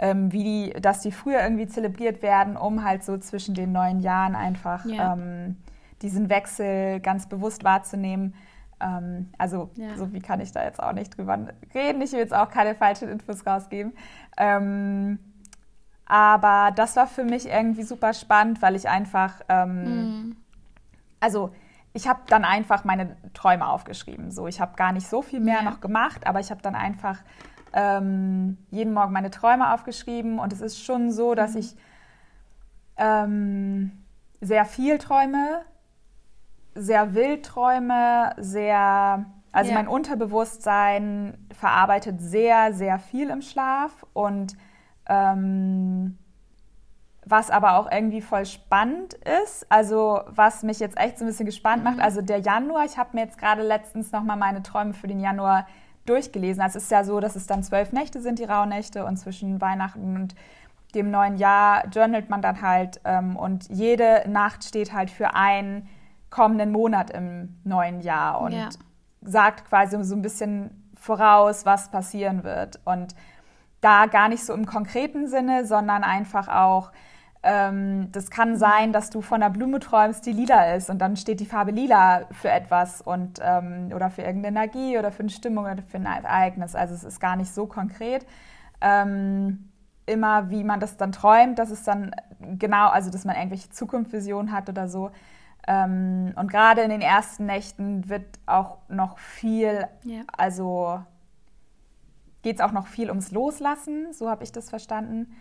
[0.00, 4.00] ähm, wie die, dass die früher irgendwie zelebriert werden, um halt so zwischen den neuen
[4.00, 5.12] Jahren einfach ja.
[5.12, 5.56] ähm,
[6.02, 8.34] diesen Wechsel ganz bewusst wahrzunehmen.
[8.84, 9.96] Ähm, also ja.
[9.96, 11.38] so wie kann ich da jetzt auch nicht drüber
[11.74, 12.02] reden.
[12.02, 13.94] Ich will jetzt auch keine falschen Infos rausgeben.
[14.36, 15.18] Ähm,
[16.06, 20.36] aber das war für mich irgendwie super spannend, weil ich einfach, ähm, mhm.
[21.18, 21.50] also
[21.94, 24.30] ich habe dann einfach meine Träume aufgeschrieben.
[24.30, 25.62] So, ich habe gar nicht so viel mehr ja.
[25.62, 27.20] noch gemacht, aber ich habe dann einfach
[27.72, 30.38] ähm, jeden Morgen meine Träume aufgeschrieben.
[30.38, 31.60] Und es ist schon so, dass mhm.
[31.60, 31.76] ich
[32.96, 33.92] ähm,
[34.40, 35.62] sehr viel träume,
[36.74, 39.76] sehr wild träume, sehr, also ja.
[39.76, 44.56] mein Unterbewusstsein verarbeitet sehr, sehr viel im Schlaf und
[45.06, 46.18] ähm,
[47.26, 51.46] was aber auch irgendwie voll spannend ist, also was mich jetzt echt so ein bisschen
[51.46, 51.90] gespannt mhm.
[51.90, 55.20] macht, also der Januar, ich habe mir jetzt gerade letztens nochmal meine Träume für den
[55.20, 55.66] Januar
[56.06, 56.62] durchgelesen.
[56.62, 59.60] Also es ist ja so, dass es dann zwölf Nächte sind, die Rauhnächte, und zwischen
[59.60, 60.34] Weihnachten und
[60.94, 65.88] dem neuen Jahr journalt man dann halt ähm, und jede Nacht steht halt für einen
[66.34, 68.68] kommenden Monat im neuen Jahr und ja.
[69.22, 72.80] sagt quasi so ein bisschen voraus, was passieren wird.
[72.84, 73.14] Und
[73.80, 76.90] da gar nicht so im konkreten Sinne, sondern einfach auch
[77.46, 81.14] Ähm, das kann sein, dass du von einer Blume träumst, die lila ist und dann
[81.14, 85.28] steht die Farbe lila für etwas und, ähm, oder für irgendeine Energie oder für eine
[85.28, 86.74] Stimmung oder für ein Ereignis.
[86.74, 88.24] Also es ist gar nicht so konkret.
[88.80, 89.68] Ähm,
[90.06, 94.50] immer, wie man das dann träumt, dass es dann genau, also dass man irgendwelche Zukunftsvisionen
[94.50, 95.10] hat oder so.
[95.66, 100.20] Ähm, und gerade in den ersten Nächten wird auch noch viel, ja.
[100.36, 101.02] also
[102.42, 105.34] geht es auch noch viel ums Loslassen, so habe ich das verstanden,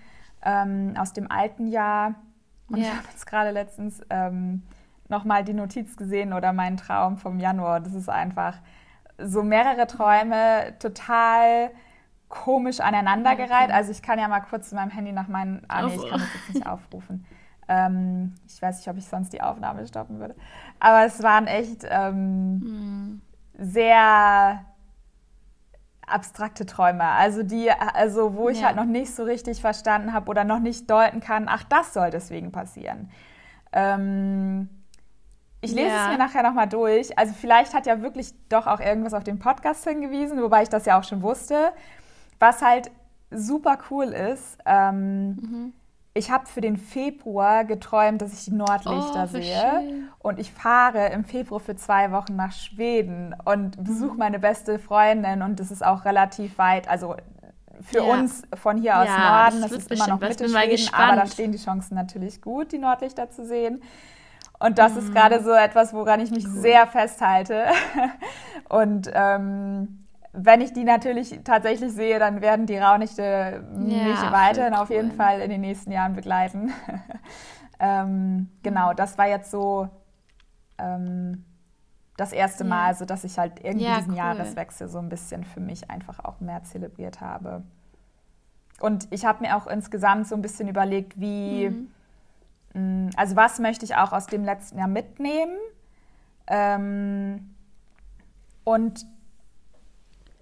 [0.44, 2.16] ähm, aus dem alten Jahr.
[2.70, 2.84] Und ja.
[2.86, 4.64] ich habe jetzt gerade letztens ähm,
[5.10, 7.82] nochmal die Notiz gesehen oder meinen Traum vom Januar.
[7.82, 8.58] Das ist einfach
[9.18, 11.72] so mehrere Träume, total
[12.30, 13.70] komisch aneinandergereiht.
[13.72, 15.64] Also ich kann ja mal kurz in meinem Handy nach meinen.
[15.68, 17.26] Ah nee, ich kann das jetzt nicht aufrufen.
[17.68, 20.36] Ähm, ich weiß nicht, ob ich sonst die Aufnahme stoppen würde.
[20.80, 23.22] Aber es waren echt ähm, hm.
[23.58, 24.66] sehr
[26.06, 27.04] abstrakte Träume.
[27.04, 28.68] Also die, also wo ich ja.
[28.68, 32.10] halt noch nicht so richtig verstanden habe oder noch nicht deuten kann, ach, das soll
[32.10, 33.10] deswegen passieren.
[33.72, 34.70] Ähm,
[35.62, 36.04] ich lese ja.
[36.04, 37.18] es mir nachher nochmal durch.
[37.18, 40.86] Also vielleicht hat ja wirklich doch auch irgendwas auf den Podcast hingewiesen, wobei ich das
[40.86, 41.72] ja auch schon wusste.
[42.40, 42.92] Was halt
[43.32, 45.74] super cool ist, ähm, mhm.
[46.16, 49.60] Ich habe für den Februar geträumt, dass ich die Nordlichter oh, sehe.
[49.60, 50.10] Schön.
[50.20, 54.20] Und ich fahre im Februar für zwei Wochen nach Schweden und besuche mhm.
[54.20, 55.42] meine beste Freundin.
[55.42, 56.88] Und das ist auch relativ weit.
[56.88, 57.16] Also
[57.82, 58.14] für ja.
[58.14, 61.26] uns von hier aus ja, Norden, das, das ist immer noch Mitte Schweden, aber da
[61.26, 63.82] stehen die Chancen natürlich gut, die Nordlichter zu sehen.
[64.60, 65.00] Und das mhm.
[65.00, 66.62] ist gerade so etwas, woran ich mich cool.
[66.62, 67.66] sehr festhalte.
[68.70, 70.03] Und ähm,
[70.34, 75.12] wenn ich die natürlich tatsächlich sehe, dann werden die Raunichte mich ja, weiterhin auf jeden
[75.12, 76.74] Fall in den nächsten Jahren begleiten.
[77.80, 79.90] ähm, genau, das war jetzt so
[80.80, 81.46] ähm,
[82.18, 82.94] das erste Mal, ja.
[82.96, 84.18] so dass ich halt irgendwie ja, diesen cool.
[84.18, 87.64] Jahreswechsel so ein bisschen für mich einfach auch mehr zelebriert habe.
[88.80, 91.92] Und ich habe mir auch insgesamt so ein bisschen überlegt, wie, mhm.
[92.74, 95.58] mh, mm, also was möchte ich auch aus dem letzten Jahr mitnehmen?
[96.48, 97.56] Ähm,
[98.64, 99.06] und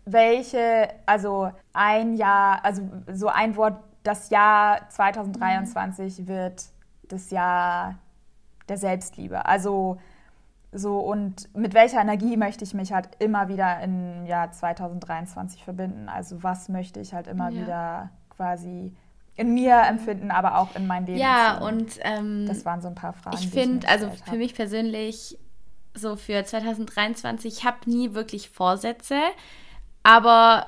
[0.05, 2.81] welche, also ein Jahr, also
[3.11, 6.27] so ein Wort, das Jahr 2023 mhm.
[6.27, 6.65] wird
[7.03, 7.95] das Jahr
[8.67, 9.45] der Selbstliebe.
[9.45, 9.97] Also
[10.71, 16.09] so und mit welcher Energie möchte ich mich halt immer wieder im Jahr 2023 verbinden?
[16.09, 17.61] Also was möchte ich halt immer ja.
[17.61, 18.93] wieder quasi
[19.35, 21.19] in mir empfinden, aber auch in mein Leben.
[21.19, 23.37] Ja, und ähm, das waren so ein paar Fragen.
[23.37, 25.37] Ich finde, also für mich persönlich,
[25.93, 29.15] so für 2023, ich habe nie wirklich Vorsätze.
[30.03, 30.67] Aber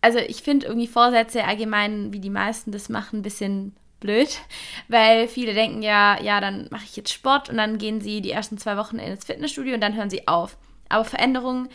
[0.00, 4.38] also ich finde irgendwie Vorsätze allgemein, wie die meisten das machen, ein bisschen blöd,
[4.88, 8.30] weil viele denken ja, ja, dann mache ich jetzt Sport und dann gehen sie die
[8.30, 10.58] ersten zwei Wochen ins Fitnessstudio und dann hören sie auf.
[10.88, 11.68] Aber Veränderungen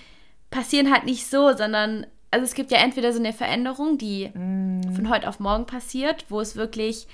[0.51, 4.93] passieren halt nicht so, sondern also es gibt ja entweder so eine Veränderung, die mm.
[4.93, 7.07] von heute auf morgen passiert, wo es wirklich,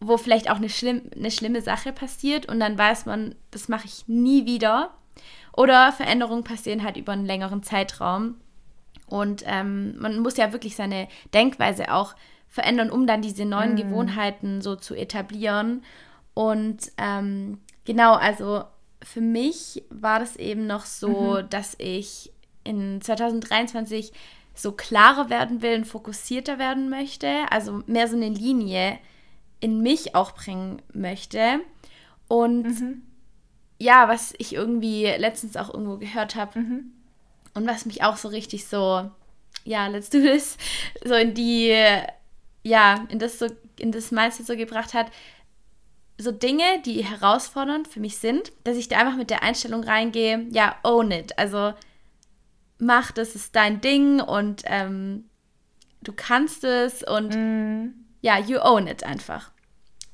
[0.00, 3.86] wo vielleicht auch eine, schlimm, eine schlimme Sache passiert und dann weiß man, das mache
[3.86, 4.90] ich nie wieder.
[5.56, 8.36] Oder Veränderungen passieren halt über einen längeren Zeitraum
[9.12, 12.14] und ähm, man muss ja wirklich seine Denkweise auch
[12.48, 13.76] verändern, um dann diese neuen mm.
[13.76, 15.84] Gewohnheiten so zu etablieren.
[16.32, 18.64] Und ähm, genau, also
[19.02, 21.50] für mich war das eben noch so, mhm.
[21.50, 22.32] dass ich
[22.64, 24.14] in 2023
[24.54, 28.98] so klarer werden will und fokussierter werden möchte, also mehr so eine Linie
[29.60, 31.60] in mich auch bringen möchte.
[32.28, 33.02] Und mhm.
[33.78, 36.92] ja, was ich irgendwie letztens auch irgendwo gehört habe, mhm.
[37.54, 39.10] Und was mich auch so richtig so,
[39.64, 40.56] ja, let's do this,
[41.04, 41.76] so in die,
[42.62, 43.46] ja, in das so,
[43.78, 45.06] in das Mindset so gebracht hat,
[46.18, 50.46] so Dinge, die herausfordernd für mich sind, dass ich da einfach mit der Einstellung reingehe,
[50.50, 51.38] ja, own it.
[51.38, 51.74] Also
[52.78, 55.24] mach, das ist dein Ding und ähm,
[56.02, 57.94] du kannst es und mm.
[58.20, 59.50] ja, you own it einfach.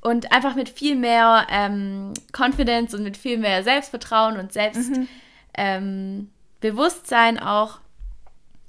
[0.01, 5.07] Und einfach mit viel mehr ähm, Confidence und mit viel mehr Selbstvertrauen und Selbst, mhm.
[5.55, 6.29] ähm,
[6.59, 7.79] Bewusstsein auch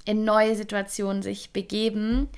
[0.05, 2.29] in neue Situationen sich begeben.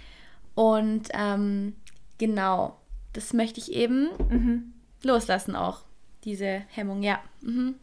[0.55, 1.75] Und ähm,
[2.17, 2.77] genau,
[3.13, 4.73] das möchte ich eben mhm.
[5.03, 5.81] loslassen auch,
[6.23, 7.19] diese Hemmung, ja.
[7.41, 7.75] Mhm.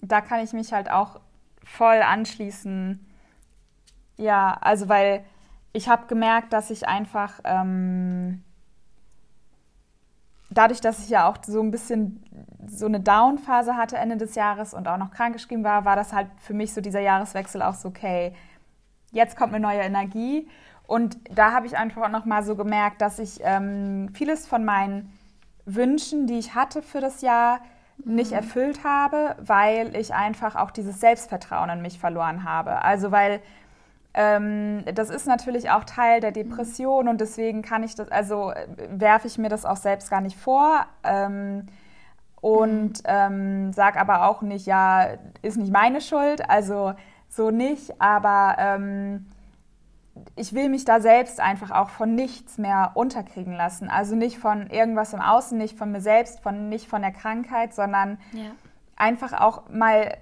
[0.00, 1.20] Da kann ich mich halt auch
[1.62, 3.04] voll anschließen.
[4.16, 5.24] Ja, also weil
[5.72, 8.44] ich habe gemerkt, dass ich einfach ähm,
[10.54, 12.22] dadurch, dass ich ja auch so ein bisschen
[12.66, 16.28] so eine Down-Phase hatte Ende des Jahres und auch noch krankgeschrieben war, war das halt
[16.38, 18.32] für mich so dieser Jahreswechsel auch so, okay,
[19.12, 20.48] jetzt kommt eine neue Energie.
[20.86, 24.64] Und da habe ich einfach auch noch mal so gemerkt, dass ich ähm, vieles von
[24.64, 25.12] meinen
[25.64, 27.60] Wünschen, die ich hatte für das Jahr,
[28.04, 28.38] nicht mhm.
[28.38, 32.82] erfüllt habe, weil ich einfach auch dieses Selbstvertrauen in mich verloren habe.
[32.82, 33.40] Also weil
[34.14, 38.52] ähm, das ist natürlich auch Teil der Depression und deswegen kann ich das, also
[38.88, 40.86] werfe ich mir das auch selbst gar nicht vor.
[41.02, 41.66] Ähm,
[42.40, 45.08] und ähm, sag aber auch nicht, ja,
[45.40, 46.92] ist nicht meine Schuld, also
[47.28, 49.26] so nicht, aber ähm,
[50.36, 53.88] ich will mich da selbst einfach auch von nichts mehr unterkriegen lassen.
[53.88, 57.74] Also nicht von irgendwas im Außen, nicht von mir selbst, von, nicht von der Krankheit,
[57.74, 58.50] sondern ja.
[58.96, 60.16] einfach auch mal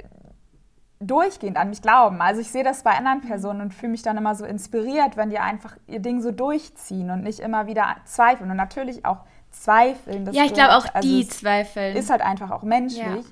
[1.07, 2.21] durchgehend an mich glauben.
[2.21, 5.31] Also ich sehe das bei anderen Personen und fühle mich dann immer so inspiriert, wenn
[5.31, 9.19] die einfach ihr Ding so durchziehen und nicht immer wieder zweifeln und natürlich auch
[9.51, 10.31] zweifeln.
[10.33, 11.97] ja, ich glaube auch also die zweifeln.
[11.97, 13.27] Ist halt einfach auch menschlich.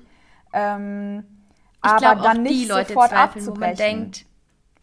[0.53, 0.75] Ja.
[0.75, 1.25] Ähm,
[1.81, 3.77] aber glaub, dann nicht die Leute sofort zweifeln, abzubrechen.
[3.77, 4.25] Denkt,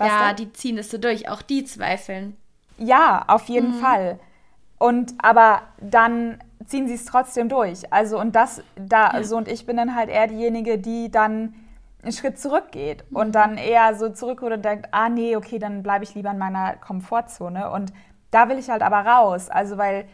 [0.00, 0.36] ja, denn?
[0.36, 1.28] die ziehen das so durch.
[1.28, 2.36] Auch die zweifeln.
[2.78, 3.80] Ja, auf jeden mhm.
[3.80, 4.20] Fall.
[4.78, 7.92] Und aber dann ziehen sie es trotzdem durch.
[7.92, 9.22] Also und das da ja.
[9.24, 11.54] so und ich bin dann halt eher diejenige, die dann
[12.02, 16.04] einen Schritt zurückgeht und dann eher so zurück und denkt, ah nee, okay, dann bleibe
[16.04, 17.70] ich lieber in meiner Komfortzone.
[17.70, 17.92] Und
[18.30, 19.48] da will ich halt aber raus.
[19.50, 20.06] Also weil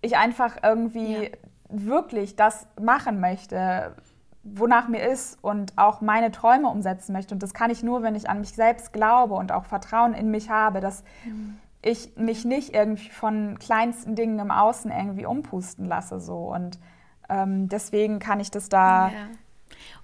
[0.00, 1.30] ich einfach irgendwie ja.
[1.68, 3.94] wirklich das machen möchte,
[4.42, 7.34] wonach mir ist und auch meine Träume umsetzen möchte.
[7.34, 10.30] Und das kann ich nur, wenn ich an mich selbst glaube und auch Vertrauen in
[10.30, 11.58] mich habe, dass mhm.
[11.80, 16.18] ich mich nicht irgendwie von kleinsten Dingen im Außen irgendwie umpusten lasse.
[16.18, 16.52] So.
[16.52, 16.80] Und
[17.28, 19.08] ähm, deswegen kann ich das da.
[19.08, 19.14] Ja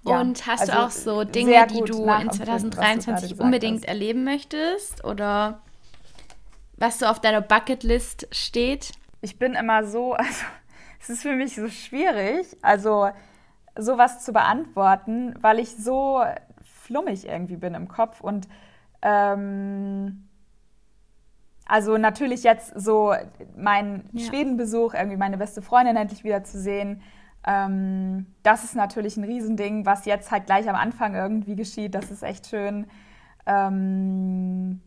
[0.07, 3.89] ja, und hast also du auch so Dinge, die du in 2023 du unbedingt hast.
[3.89, 5.61] erleben möchtest oder
[6.77, 8.93] was so auf deiner Bucketlist steht?
[9.21, 10.45] Ich bin immer so, also
[11.01, 13.11] es ist für mich so schwierig, also
[13.77, 16.23] sowas zu beantworten, weil ich so
[16.63, 18.47] flummig irgendwie bin im Kopf und
[19.03, 20.29] ähm,
[21.67, 23.15] also natürlich jetzt so
[23.57, 24.27] mein ja.
[24.27, 27.01] Schwedenbesuch, irgendwie meine beste Freundin endlich wieder zu sehen,
[27.47, 31.95] ähm, das ist natürlich ein Riesending, was jetzt halt gleich am Anfang irgendwie geschieht.
[31.95, 32.87] Das ist echt schön.
[33.47, 34.81] Ähm,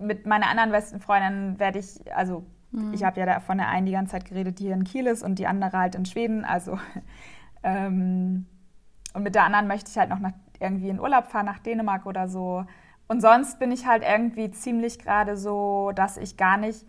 [0.00, 2.94] mit meiner anderen besten Freundin werde ich, also mhm.
[2.94, 5.22] ich habe ja von der einen die ganze Zeit geredet, die hier in Kiel ist
[5.22, 6.44] und die andere halt in Schweden.
[6.44, 6.78] Also
[7.62, 8.46] ähm,
[9.14, 12.06] und mit der anderen möchte ich halt noch nach, irgendwie in Urlaub fahren, nach Dänemark
[12.06, 12.64] oder so.
[13.08, 16.86] Und sonst bin ich halt irgendwie ziemlich gerade so, dass ich gar nicht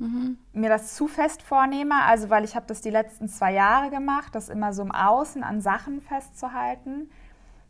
[0.00, 0.38] mhm.
[0.52, 2.02] mir das zu fest vornehme.
[2.04, 5.44] Also weil ich habe das die letzten zwei Jahre gemacht, das immer so im Außen
[5.44, 7.08] an Sachen festzuhalten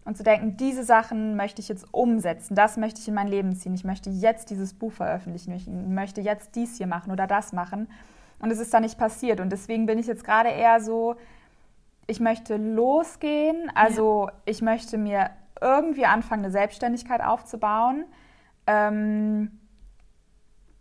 [0.04, 3.54] und zu denken, diese Sachen möchte ich jetzt umsetzen, das möchte ich in mein Leben
[3.54, 3.74] ziehen.
[3.74, 7.88] Ich möchte jetzt dieses Buch veröffentlichen, ich möchte jetzt dies hier machen oder das machen.
[8.38, 9.40] Und es ist da nicht passiert.
[9.40, 11.16] Und deswegen bin ich jetzt gerade eher so,
[12.06, 13.70] ich möchte losgehen.
[13.74, 14.32] Also ja.
[14.46, 18.04] ich möchte mir irgendwie anfangen, eine Selbstständigkeit aufzubauen.
[18.66, 19.59] Ähm,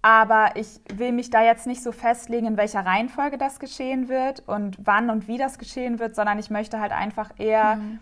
[0.02, 4.48] aber ich will mich da jetzt nicht so festlegen, in welcher Reihenfolge das geschehen wird
[4.48, 7.76] und wann und wie das geschehen wird, sondern ich möchte halt einfach eher.
[7.76, 8.00] Mhm.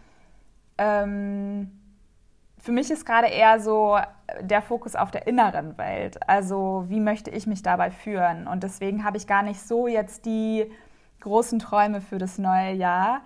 [0.77, 1.71] Ähm,
[2.59, 3.97] für mich ist gerade eher so
[4.41, 6.27] der Fokus auf der inneren Welt.
[6.27, 8.47] Also wie möchte ich mich dabei führen?
[8.47, 10.69] Und deswegen habe ich gar nicht so jetzt die
[11.21, 13.21] großen Träume für das neue Jahr.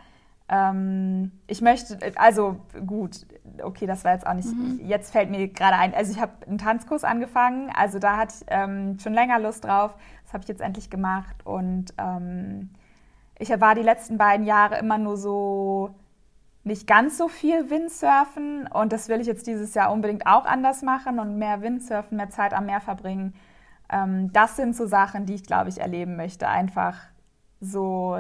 [0.54, 3.26] Ähm, ich möchte, also gut,
[3.64, 4.82] okay, das war jetzt auch nicht, mhm.
[4.84, 8.46] jetzt fällt mir gerade ein, also ich habe einen Tanzkurs angefangen, also da hatte ich
[8.50, 9.96] ähm, schon länger Lust drauf,
[10.26, 12.70] das habe ich jetzt endlich gemacht und ähm,
[13.40, 15.96] ich war die letzten beiden Jahre immer nur so
[16.66, 20.82] nicht ganz so viel Windsurfen und das will ich jetzt dieses Jahr unbedingt auch anders
[20.82, 23.34] machen und mehr Windsurfen, mehr Zeit am Meer verbringen.
[23.90, 26.50] Ähm, das sind so Sachen, die ich, glaube ich, erleben möchte.
[26.50, 26.98] Einfach
[27.62, 28.20] so,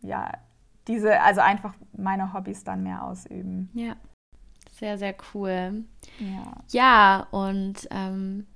[0.00, 0.32] ja,
[0.88, 3.70] diese, also einfach meine Hobbys dann mehr ausüben.
[3.74, 3.96] Ja,
[4.78, 5.84] sehr, sehr cool.
[6.18, 8.46] Ja, ja und ähm,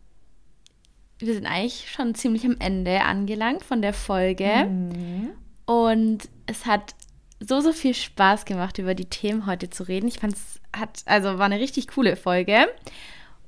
[1.18, 4.66] wir sind eigentlich schon ziemlich am Ende angelangt von der Folge.
[4.66, 5.30] Mhm.
[5.66, 6.94] Und es hat
[7.40, 10.08] so, so viel Spaß gemacht, über die Themen heute zu reden.
[10.08, 12.66] Ich fand es hat, also war eine richtig coole Folge.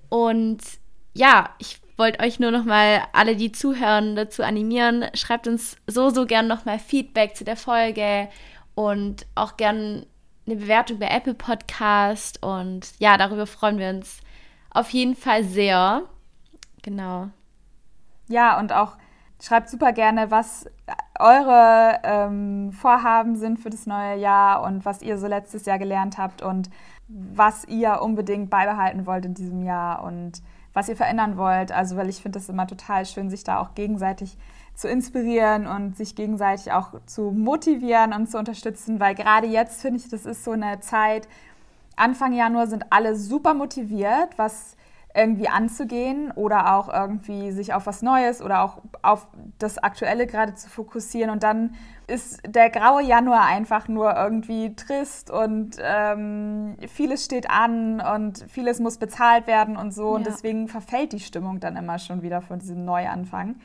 [0.09, 0.62] Und
[1.14, 5.07] ja, ich wollte euch nur noch mal alle, die zuhören, dazu animieren.
[5.14, 8.29] Schreibt uns so, so gern noch mal Feedback zu der Folge
[8.79, 10.07] und auch gern
[10.47, 12.41] eine Bewertung bei Apple Podcast.
[12.45, 14.20] Und ja, darüber freuen wir uns
[14.70, 16.03] auf jeden Fall sehr.
[16.83, 17.26] Genau.
[18.29, 18.97] Ja, und auch
[19.43, 20.66] schreibt super gerne, was
[21.18, 26.16] eure ähm, Vorhaben sind für das neue Jahr und was ihr so letztes Jahr gelernt
[26.16, 26.70] habt und
[27.09, 30.41] was ihr unbedingt beibehalten wollt in diesem Jahr und
[30.72, 31.72] was ihr verändern wollt.
[31.72, 34.39] Also, weil ich finde das immer total schön, sich da auch gegenseitig
[34.79, 39.99] zu inspirieren und sich gegenseitig auch zu motivieren und zu unterstützen, weil gerade jetzt finde
[39.99, 41.26] ich, das ist so eine Zeit,
[41.97, 44.76] Anfang Januar sind alle super motiviert, was
[45.16, 49.26] irgendwie anzugehen oder auch irgendwie sich auf was Neues oder auch auf
[49.59, 51.31] das Aktuelle gerade zu fokussieren.
[51.31, 51.74] Und dann
[52.07, 58.79] ist der graue Januar einfach nur irgendwie trist und ähm, vieles steht an und vieles
[58.79, 60.11] muss bezahlt werden und so.
[60.11, 60.16] Ja.
[60.18, 63.57] Und deswegen verfällt die Stimmung dann immer schon wieder von diesem Neuanfang.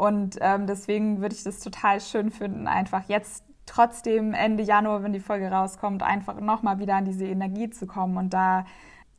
[0.00, 5.12] Und ähm, deswegen würde ich das total schön finden, einfach jetzt trotzdem Ende Januar, wenn
[5.12, 8.64] die Folge rauskommt, einfach nochmal wieder an diese Energie zu kommen und da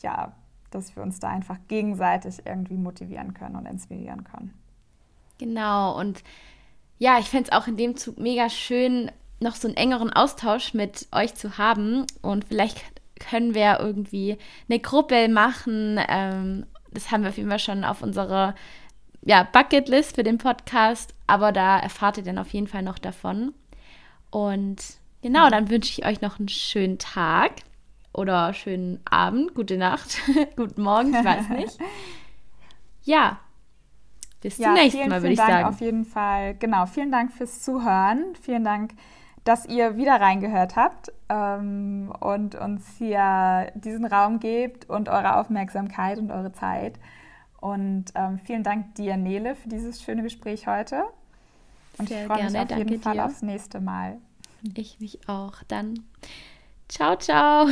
[0.01, 0.33] ja
[0.71, 4.53] dass wir uns da einfach gegenseitig irgendwie motivieren können und inspirieren können.
[5.37, 6.23] Genau, und
[6.97, 10.73] ja, ich fände es auch in dem Zug mega schön, noch so einen engeren Austausch
[10.73, 12.05] mit euch zu haben.
[12.21, 12.83] Und vielleicht
[13.19, 14.37] können wir irgendwie
[14.69, 15.99] eine Gruppe machen.
[16.07, 18.55] Ähm, das haben wir auf jeden Fall schon auf unserer
[19.21, 21.13] ja, Bucketlist für den Podcast.
[21.27, 23.53] Aber da erfahrt ihr dann auf jeden Fall noch davon.
[24.29, 24.77] Und
[25.21, 27.51] genau, dann wünsche ich euch noch einen schönen Tag
[28.13, 30.19] oder schönen Abend, gute Nacht,
[30.55, 31.77] guten Morgen, ich weiß nicht.
[33.03, 33.39] Ja,
[34.41, 35.65] bis ja, zum nächsten vielen, Mal, würde ich Dank sagen.
[35.65, 36.85] Auf jeden Fall, genau.
[36.85, 38.35] Vielen Dank fürs Zuhören.
[38.41, 38.93] Vielen Dank,
[39.43, 46.17] dass ihr wieder reingehört habt ähm, und uns hier diesen Raum gebt und eure Aufmerksamkeit
[46.19, 46.99] und eure Zeit.
[47.61, 51.05] Und ähm, vielen Dank dir, Nele, für dieses schöne Gespräch heute.
[51.97, 53.25] Und Sehr ich freue mich auf jeden Fall dir.
[53.25, 54.17] aufs nächste Mal.
[54.75, 55.63] Ich mich auch.
[55.67, 55.99] Dann
[56.89, 57.67] ciao, ciao.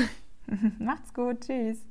[0.79, 1.41] Macht's gut.
[1.41, 1.88] Tschüss.